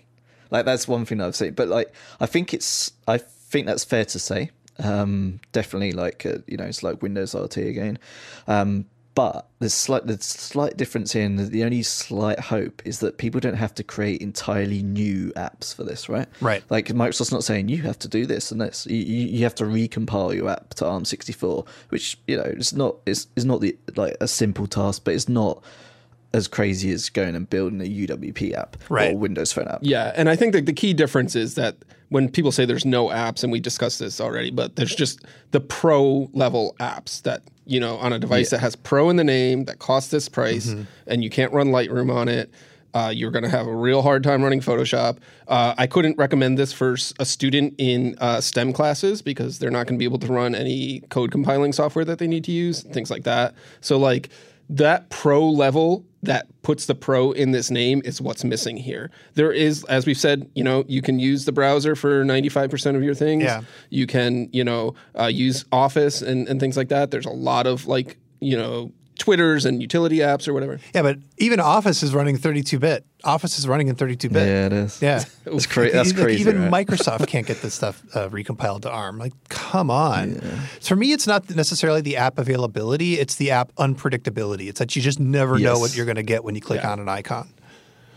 [0.50, 4.06] Like that's one thing I've seen, but like I think it's I think that's fair
[4.06, 4.52] to say.
[4.80, 8.00] Um, definitely, like uh, you know, it's like Windows RT again.
[8.48, 8.86] Um,
[9.18, 13.39] But there's slight there's slight difference here, and the only slight hope is that people
[13.39, 16.28] don't have to create entirely new apps for this, right?
[16.39, 16.63] Right.
[16.70, 18.86] Like Microsoft's not saying you have to do this and this.
[18.86, 22.97] You, you you have to recompile your app to ARM64, which you know it's not
[23.07, 25.63] it's, it's not the like a simple task, but it's not
[26.34, 29.13] as crazy as going and building a UWP app Right.
[29.13, 29.80] or Windows Phone app.
[29.82, 31.78] Yeah, and I think that the key difference is that
[32.09, 35.21] when people say there's no apps, and we discussed this already, but there's just
[35.51, 39.23] the pro level apps that you know on a device that has pro in the
[39.23, 40.73] name that costs this price,
[41.07, 42.49] and you can't run Lightroom on it.
[42.93, 45.17] Uh, you're going to have a real hard time running Photoshop.
[45.47, 49.86] Uh, I couldn't recommend this for a student in uh, STEM classes because they're not
[49.86, 52.82] going to be able to run any code compiling software that they need to use,
[52.84, 53.53] things like that.
[53.82, 54.30] So, like,
[54.70, 59.09] that pro level that puts the pro in this name is what's missing here.
[59.36, 63.03] There is, as we've said, you know, you can use the browser for 95% of
[63.03, 63.43] your things.
[63.43, 63.61] Yeah.
[63.89, 67.11] You can, you know, uh, use Office and, and things like that.
[67.11, 70.80] There's a lot of like, you know, Twitters and utility apps or whatever.
[70.93, 73.05] Yeah, but even Office is running 32 bit.
[73.24, 74.47] Office is running in 32 bit.
[74.47, 75.01] Yeah, it is.
[75.01, 75.24] Yeah.
[75.43, 76.41] That's, cra- that's Like, crazy.
[76.41, 76.86] Even right?
[76.86, 79.18] Microsoft can't get this stuff uh, recompiled to ARM.
[79.18, 80.39] Like, come on.
[80.82, 84.68] For me, it's not necessarily the app availability; it's the app unpredictability.
[84.70, 86.99] It's that you just never know what you're going to get when you click on
[86.99, 87.49] an icon.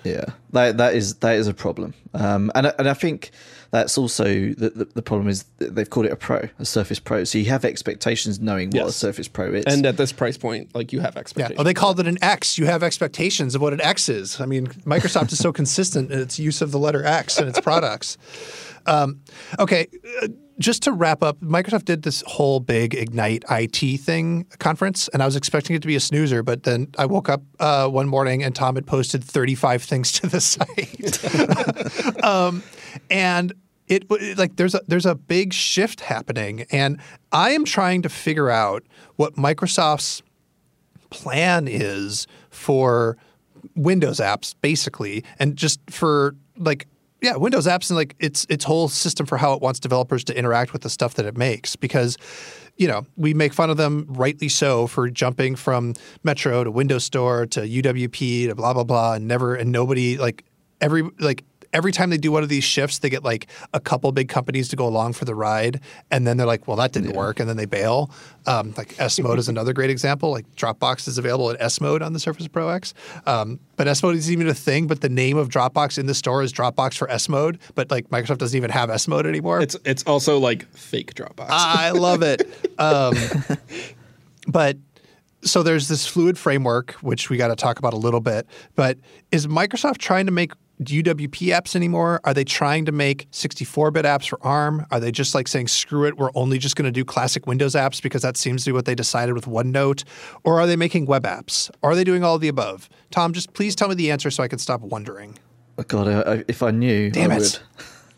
[0.04, 3.32] Yeah, that that is that is a problem, um, and and I think
[3.70, 7.24] that's also the, the the problem is they've called it a Pro, a Surface Pro.
[7.24, 9.64] So you have expectations knowing what a Surface Pro is.
[9.66, 11.38] And at this price point, like you have expectations.
[11.38, 11.44] Yeah.
[11.44, 11.60] expectations.
[11.60, 12.58] Oh, they called it an X.
[12.58, 14.40] You have expectations of what an X is.
[14.40, 17.60] I mean, Microsoft is so consistent in its use of the letter X in its
[17.60, 18.18] products.
[18.86, 19.20] Um,
[19.58, 19.86] okay,
[20.22, 25.22] uh, just to wrap up, Microsoft did this whole big Ignite IT thing conference, and
[25.22, 28.08] I was expecting it to be a snoozer, but then I woke up uh, one
[28.08, 32.24] morning and Tom had posted 35 things to the site.
[32.24, 32.62] um,
[33.10, 33.52] and
[33.88, 37.00] it like there's a there's a big shift happening, and
[37.32, 38.84] I am trying to figure out
[39.16, 40.22] what Microsoft's
[41.10, 43.16] plan is for
[43.74, 46.86] Windows apps, basically, and just for like
[47.20, 50.36] yeah, Windows apps and like its its whole system for how it wants developers to
[50.38, 51.76] interact with the stuff that it makes.
[51.76, 52.16] Because
[52.76, 57.04] you know we make fun of them, rightly so, for jumping from Metro to Windows
[57.04, 60.44] Store to UWP to blah blah blah, and never and nobody like
[60.80, 64.10] every like every time they do one of these shifts, they get like a couple
[64.12, 67.12] big companies to go along for the ride, and then they're like, "Well, that didn't
[67.12, 68.10] work," and then they bail.
[68.46, 70.30] Um, like S Mode is another great example.
[70.30, 72.94] Like Dropbox is available in S Mode on the Surface Pro X,
[73.26, 74.86] um, but S Mode isn't even a thing.
[74.86, 78.08] But the name of Dropbox in the store is Dropbox for S Mode, but like
[78.10, 79.60] Microsoft doesn't even have S Mode anymore.
[79.60, 81.48] it's it's also like fake Dropbox.
[81.50, 82.48] I love it.
[82.80, 83.14] Um,
[84.46, 84.78] but
[85.42, 88.46] so there's this fluid framework, which we got to talk about a little bit.
[88.74, 88.98] But
[89.30, 92.20] is Microsoft trying to make UWP apps anymore?
[92.24, 94.86] Are they trying to make 64 bit apps for ARM?
[94.90, 97.74] Are they just like saying, screw it, we're only just going to do classic Windows
[97.74, 100.04] apps because that seems to be what they decided with OneNote?
[100.44, 101.70] Or are they making web apps?
[101.82, 102.88] Are they doing all of the above?
[103.10, 105.38] Tom, just please tell me the answer so I can stop wondering.
[105.78, 107.40] Oh, God, I, if I knew, Damn I it.
[107.40, 107.58] would.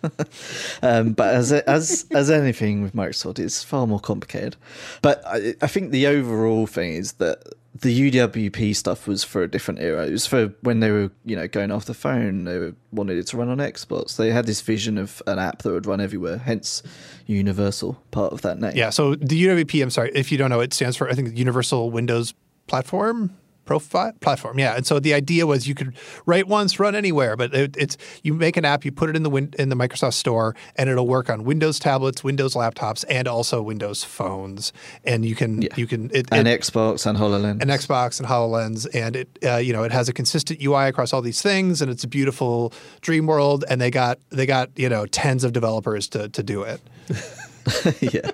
[0.83, 4.57] um, but as as as anything with Microsoft, it's far more complicated.
[5.01, 7.39] But I, I think the overall thing is that
[7.75, 10.07] the UWP stuff was for a different era.
[10.07, 12.45] It was for when they were, you know, going off the phone.
[12.45, 14.17] They were, wanted it to run on Xbox.
[14.17, 16.39] They had this vision of an app that would run everywhere.
[16.39, 16.83] Hence,
[17.27, 18.77] Universal, part of that name.
[18.77, 21.37] Yeah, so the UWP, I'm sorry, if you don't know, it stands for, I think,
[21.37, 22.35] Universal Windows
[22.67, 23.35] Platform.
[23.65, 25.95] Profile platform, yeah, and so the idea was you could
[26.27, 29.23] write once, run anywhere, but it, it's you make an app, you put it in
[29.23, 33.29] the win, in the Microsoft Store, and it'll work on Windows tablets, Windows laptops, and
[33.29, 34.73] also Windows phones,
[35.05, 37.61] and you can you can it, and it- Xbox and HoloLens.
[37.61, 41.13] and Xbox and HoloLens, and it uh, you know it has a consistent UI across
[41.13, 44.89] all these things, and it's a beautiful dream world, and they got they got you
[44.89, 46.81] know tens of developers to to do it.
[48.01, 48.31] yeah,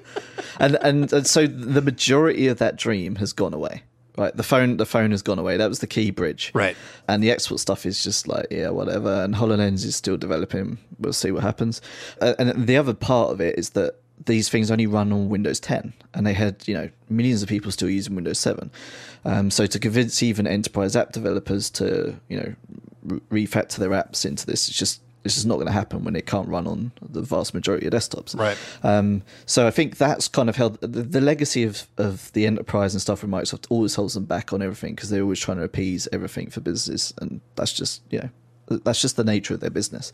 [0.59, 3.83] and, and and so the majority of that dream has gone away.
[4.19, 5.57] Right, the phone the phone has gone away.
[5.57, 6.51] That was the key bridge.
[6.53, 6.77] Right.
[7.07, 9.23] and the Xbox stuff is just like yeah, whatever.
[9.23, 10.79] And Hololens is still developing.
[10.99, 11.81] We'll see what happens.
[12.21, 13.95] Uh, and the other part of it is that
[14.27, 17.71] these things only run on Windows 10, and they had you know millions of people
[17.71, 18.73] still using Windows 7.
[19.25, 22.55] Um, so to convince even enterprise app developers to you know
[23.05, 26.17] re- refactor their apps into this, it's just it's just not going to happen when
[26.17, 28.37] it can't run on the vast majority of desktops.
[28.37, 28.57] Right.
[28.83, 32.95] Um, so I think that's kind of held the, the legacy of, of the enterprise
[32.95, 35.65] and stuff from Microsoft always holds them back on everything because they're always trying to
[35.65, 38.31] appease everything for businesses, and that's just you know
[38.71, 40.13] That's just the nature of their business,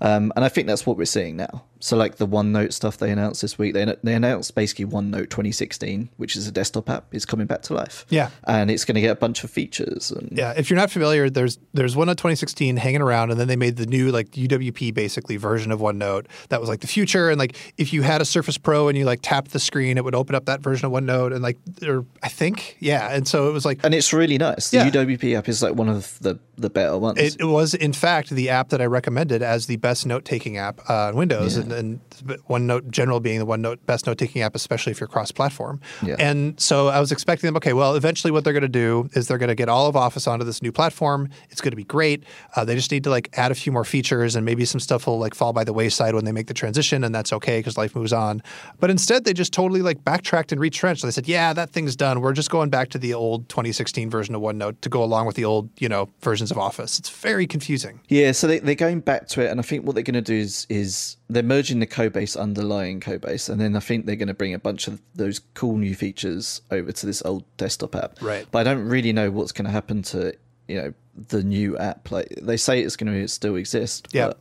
[0.00, 1.64] um, and I think that's what we're seeing now.
[1.80, 6.08] So, like the OneNote stuff they announced this week, they they announced basically OneNote 2016,
[6.16, 8.06] which is a desktop app, is coming back to life.
[8.08, 8.30] Yeah.
[8.44, 10.10] and it's going to get a bunch of features.
[10.10, 13.56] And Yeah, if you're not familiar, there's there's OneNote 2016 hanging around, and then they
[13.56, 17.28] made the new like UWP basically version of OneNote that was like the future.
[17.28, 20.04] And like if you had a Surface Pro and you like tapped the screen, it
[20.04, 23.48] would open up that version of OneNote, and like or I think yeah, and so
[23.48, 24.70] it was like and it's really nice.
[24.70, 24.90] The Yeah.
[24.90, 27.18] UWP app is like one of the the better ones.
[27.18, 30.56] It, it was, in fact, the app that I recommended as the best note taking
[30.56, 32.00] app uh, on Windows, and, and
[32.48, 35.82] OneNote General being the OneNote best note taking app, especially if you're cross platform.
[36.02, 36.16] Yeah.
[36.18, 39.28] And so I was expecting them, okay, well, eventually what they're going to do is
[39.28, 41.28] they're going to get all of Office onto this new platform.
[41.50, 42.24] It's going to be great.
[42.56, 45.06] Uh, they just need to like add a few more features, and maybe some stuff
[45.06, 47.76] will like fall by the wayside when they make the transition, and that's okay because
[47.76, 48.42] life moves on.
[48.80, 51.02] But instead, they just totally like backtracked and retrenched.
[51.02, 52.22] They said, yeah, that thing's done.
[52.22, 55.36] We're just going back to the old 2016 version of OneNote to go along with
[55.36, 56.98] the old, you know, versions of Office.
[56.98, 57.73] It's very confusing.
[58.08, 60.20] Yeah, so they, they're going back to it, and I think what they're going to
[60.22, 64.06] do is is they're merging the code base underlying code base, and then I think
[64.06, 67.44] they're going to bring a bunch of those cool new features over to this old
[67.56, 68.20] desktop app.
[68.20, 68.46] Right.
[68.50, 70.34] But I don't really know what's going to happen to
[70.68, 70.94] you know
[71.28, 72.10] the new app.
[72.10, 74.08] Like they say it's going to still exist.
[74.12, 74.28] Yeah.
[74.28, 74.38] But,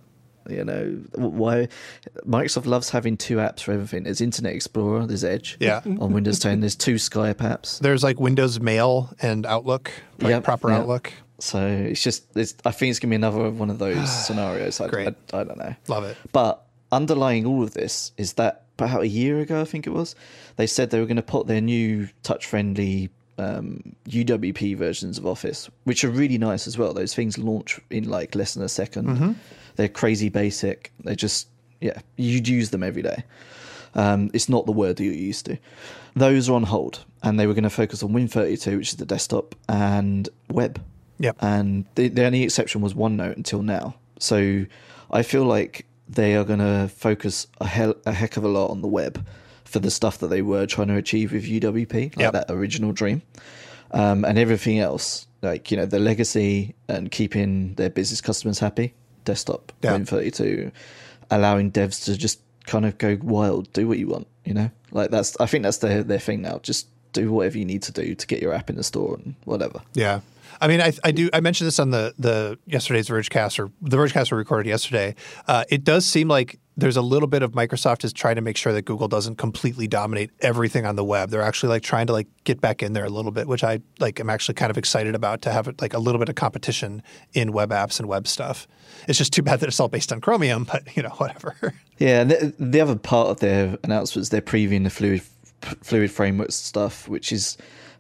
[0.50, 1.70] you know why
[2.26, 4.04] Microsoft loves having two apps for everything.
[4.04, 5.58] There's Internet Explorer, there's Edge.
[5.60, 5.82] Yeah.
[5.86, 7.80] On Windows 10, there's two Skype apps.
[7.80, 10.82] There's like Windows Mail and Outlook, like Yep, proper yep.
[10.82, 11.14] Outlook.
[11.44, 14.80] So it's just, it's, I think it's going to be another one of those scenarios.
[14.80, 15.14] I, Great.
[15.34, 15.76] I, I don't know.
[15.90, 16.16] Love it.
[16.32, 20.16] But underlying all of this is that about a year ago, I think it was,
[20.56, 25.28] they said they were going to put their new touch friendly um, UWP versions of
[25.28, 26.94] Office, which are really nice as well.
[26.94, 29.36] Those things launch in like less than a 2nd
[29.76, 30.94] They're crazy basic.
[31.04, 31.50] They're just,
[31.82, 33.24] yeah, you'd use them every day.
[33.96, 35.58] Um, it's not the word that you're used to.
[36.16, 39.06] Those are on hold, and they were going to focus on Win32, which is the
[39.06, 40.82] desktop, and web.
[41.20, 41.38] Yep.
[41.42, 43.96] And the, the only exception was OneNote until now.
[44.20, 44.66] So
[45.12, 48.68] I feel like they are going to focus a, hell, a heck of a lot
[48.72, 49.26] on the web
[49.64, 52.34] for the stuff that they were trying to achieve with UWP, like Yep.
[52.34, 53.22] that original dream.
[53.92, 58.94] Um, and everything else, like, you know, the legacy and keeping their business customers happy,
[59.24, 59.98] desktop, Yeah.
[59.98, 60.72] Win32,
[61.32, 64.72] allowing devs to just kind of go wild, do what you want, you know?
[64.92, 66.60] Like, that's, I think that's their, their thing now.
[66.64, 69.36] Just do whatever you need to do to get your app in the store and
[69.46, 69.82] whatever.
[69.94, 70.22] Yeah.
[70.62, 71.30] I mean, I, I do.
[71.34, 75.16] I mentioned this on the the yesterday's Vergecast or the Vergecast we recorded yesterday.
[75.48, 78.58] Uh, it does seem like there's a little bit of Microsoft is trying to make
[78.58, 81.30] sure that Google doesn't completely dominate everything on the web.
[81.30, 83.80] They're actually like trying to like get back in there a little bit, which I
[84.00, 84.20] like.
[84.20, 87.52] am actually kind of excited about to have like a little bit of competition in
[87.52, 88.68] web apps and web stuff.
[89.08, 91.56] It's just too bad that it's all based on Chromium, but you know, whatever.
[92.00, 95.22] Yeah, the, the other part of their announcements, they're previewing the fluid
[95.82, 97.56] fluid frameworks stuff, which is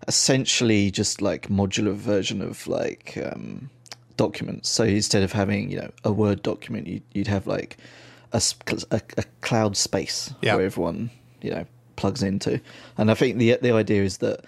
[0.07, 3.69] essentially just like modular version of like um,
[4.17, 4.69] documents.
[4.69, 7.77] So instead of having you know a Word document, you, you'd have like
[8.31, 10.55] a cloud space Yeah.
[10.55, 11.09] where everyone
[11.41, 12.59] you know plugs into.
[12.97, 14.45] And I think the the idea is that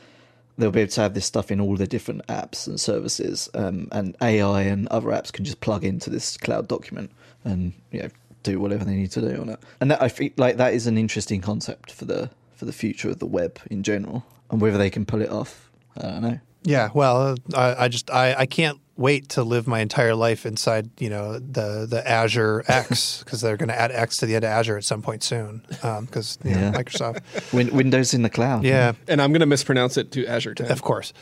[0.58, 3.88] they'll be able to have this stuff in all the different apps and services, um,
[3.92, 7.12] and AI and other apps can just plug into this cloud document
[7.44, 8.10] and you know
[8.44, 9.60] do whatever they need to do on it.
[9.82, 13.10] And that I think like that is an interesting concept for the for the future
[13.10, 16.40] of the web in general, and whether they can pull it off, I don't know.
[16.64, 20.90] Yeah, well, I, I just I, I can't wait to live my entire life inside
[21.00, 24.46] you know the the Azure X because they're going to add X to the end
[24.46, 26.72] of Azure at some point soon because you know, Yeah.
[26.72, 27.20] Microsoft.
[27.54, 28.64] Win- Windows in the cloud.
[28.64, 30.72] Yeah, And I'm going to mispronounce it to Azure 10.
[30.72, 31.14] of course.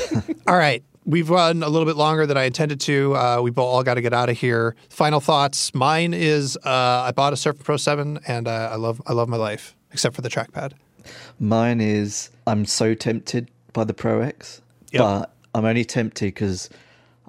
[0.46, 0.84] all right.
[1.04, 3.16] We've run a little bit longer than I intended to.
[3.16, 4.76] Uh, we both all got to get out of here.
[4.88, 5.74] Final thoughts.
[5.74, 6.68] Mine is uh,
[7.08, 10.14] I bought a Surface Pro Seven, and uh, I love I love my life, except
[10.14, 10.72] for the trackpad.
[11.38, 14.60] Mine is I'm so tempted by the Pro X,
[14.92, 15.00] Yep.
[15.00, 16.68] but I'm only tempted because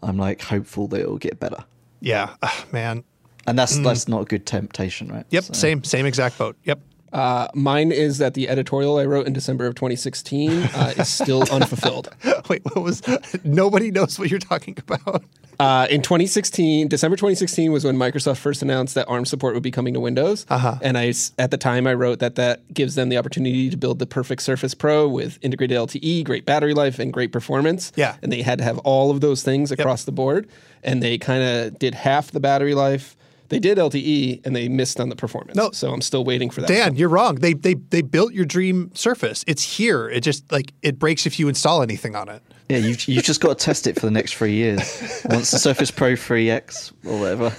[0.01, 1.63] I'm like hopeful that it'll get better,
[2.01, 3.03] Yeah, ah, man.
[3.47, 5.25] and that's that's not a good temptation, right?
[5.29, 6.55] Yep, So- same same exact boat.
[6.65, 6.79] Yep.
[7.13, 11.43] Uh, mine is that the editorial I wrote in December of 2016 uh, is still
[11.51, 12.09] unfulfilled.
[12.49, 13.01] Wait, what was?
[13.43, 15.23] Nobody knows what you're talking about.
[15.59, 19.71] Uh, in 2016, December 2016 was when Microsoft first announced that ARM support would be
[19.71, 20.45] coming to Windows.
[20.49, 20.77] Uh-huh.
[20.81, 23.99] And I, at the time, I wrote that that gives them the opportunity to build
[23.99, 27.91] the perfect Surface Pro with integrated LTE, great battery life, and great performance.
[27.95, 28.17] Yeah.
[28.21, 30.49] And they had to have all of those things across the board.
[30.83, 33.15] And they kind of did half the battery life.
[33.53, 35.55] They did LTE, and they missed on the performance.
[35.55, 35.71] No.
[35.71, 36.67] So I'm still waiting for that.
[36.67, 37.35] Dan, you're wrong.
[37.35, 39.43] They they they built your dream Surface.
[39.47, 40.09] It's here.
[40.09, 42.41] It just like it breaks if you install anything on it.
[42.69, 44.79] Yeah, you've, you've just got to test it for the next three years.
[45.25, 47.53] Once the Surface Pro 3X or whatever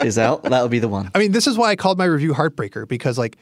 [0.04, 1.10] is out, that'll be the one.
[1.14, 3.38] I mean, this is why I called my review heartbreaker because like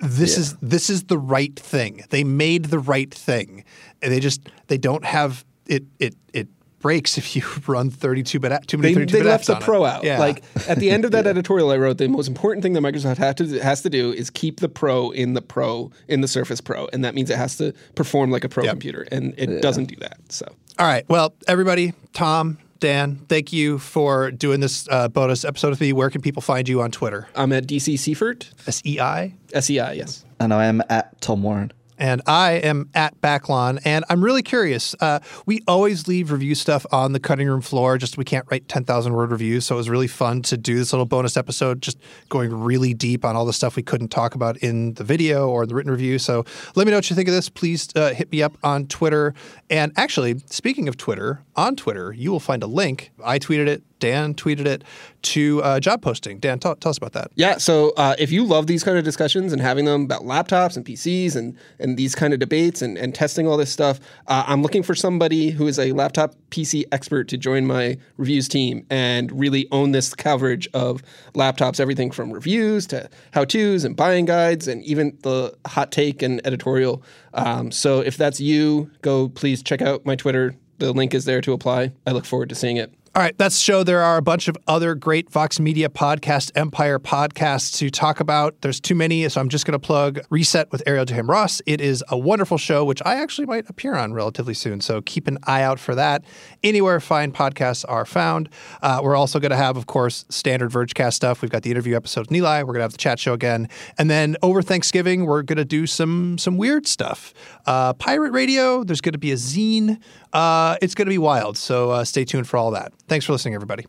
[0.00, 0.40] this Yeah.
[0.40, 2.04] is this is the right thing.
[2.10, 3.64] They made the right thing.
[4.00, 6.48] And they just they don't have it it it
[6.84, 9.54] breaks if you run 32 bit too many They, 32 they bit left apps the
[9.56, 9.64] on it.
[9.64, 10.04] pro out.
[10.04, 10.18] Yeah.
[10.18, 13.16] Like at the end of that editorial I wrote, the most important thing that Microsoft
[13.16, 16.60] has to, has to do is keep the pro in the pro in the Surface
[16.60, 18.72] Pro, and that means it has to perform like a pro Yep.
[18.72, 20.18] computer, and it doesn't do that.
[20.28, 20.46] So
[20.78, 21.08] All right.
[21.08, 25.94] Well, everybody, Tom, Dan, thank you for doing this uh, bonus episode with me.
[25.94, 27.26] Where can people find you on Twitter?
[27.34, 29.32] I'm at DC Seifert, S E I.
[29.58, 30.24] SEI, yes.
[30.38, 31.72] And I am at Tom Warren.
[32.04, 34.94] And I am at Backlon, and I'm really curious.
[35.00, 37.96] Uh, we always leave review stuff on the cutting room floor.
[37.96, 40.92] Just we can't write 10,000 word reviews, so it was really fun to do this
[40.92, 41.96] little bonus episode, just
[42.28, 45.64] going really deep on all the stuff we couldn't talk about in the video or
[45.64, 46.18] the written review.
[46.18, 46.44] So
[46.76, 47.48] let me know what you think of this.
[47.48, 49.32] Please uh, hit me up on Twitter.
[49.70, 53.12] And actually, speaking of Twitter, on Twitter you will find a link.
[53.24, 53.82] I tweeted it.
[54.04, 54.84] Dan tweeted it
[55.22, 56.38] to uh, job posting.
[56.38, 57.30] Dan, tell, tell us about that.
[57.36, 60.76] Yeah, so uh, if you love these kind of discussions and having them about laptops
[60.76, 64.44] and PCs and, and these kind of debates and, and testing all this stuff, uh,
[64.46, 68.84] I'm looking for somebody who is a laptop PC expert to join my reviews team
[68.90, 71.02] and really own this coverage of
[71.32, 76.20] laptops, everything from reviews to how to's and buying guides and even the hot take
[76.20, 77.02] and editorial.
[77.32, 80.54] Um, so if that's you, go please check out my Twitter.
[80.76, 81.92] The link is there to apply.
[82.06, 82.92] I look forward to seeing it.
[83.16, 83.84] All right, that's the show.
[83.84, 88.60] There are a bunch of other great Vox Media podcast, Empire podcasts to talk about.
[88.60, 91.62] There's too many, so I'm just going to plug Reset with Arielle Duhaime-Ross.
[91.64, 94.80] It is a wonderful show, which I actually might appear on relatively soon.
[94.80, 96.24] So keep an eye out for that.
[96.64, 98.48] Anywhere fine podcasts are found.
[98.82, 101.40] Uh, we're also going to have, of course, standard Vergecast stuff.
[101.40, 102.62] We've got the interview episode with Nilay.
[102.62, 105.64] We're going to have the chat show again, and then over Thanksgiving, we're going to
[105.64, 107.32] do some some weird stuff.
[107.64, 108.82] Uh, pirate radio.
[108.82, 110.00] There's going to be a zine.
[110.32, 111.56] Uh, it's going to be wild.
[111.56, 112.92] So uh, stay tuned for all that.
[113.08, 113.86] Thanks for listening, everybody.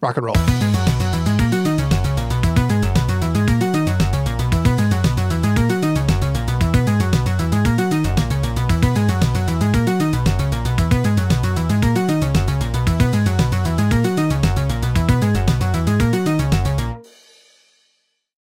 [0.00, 1.03] Rock and roll.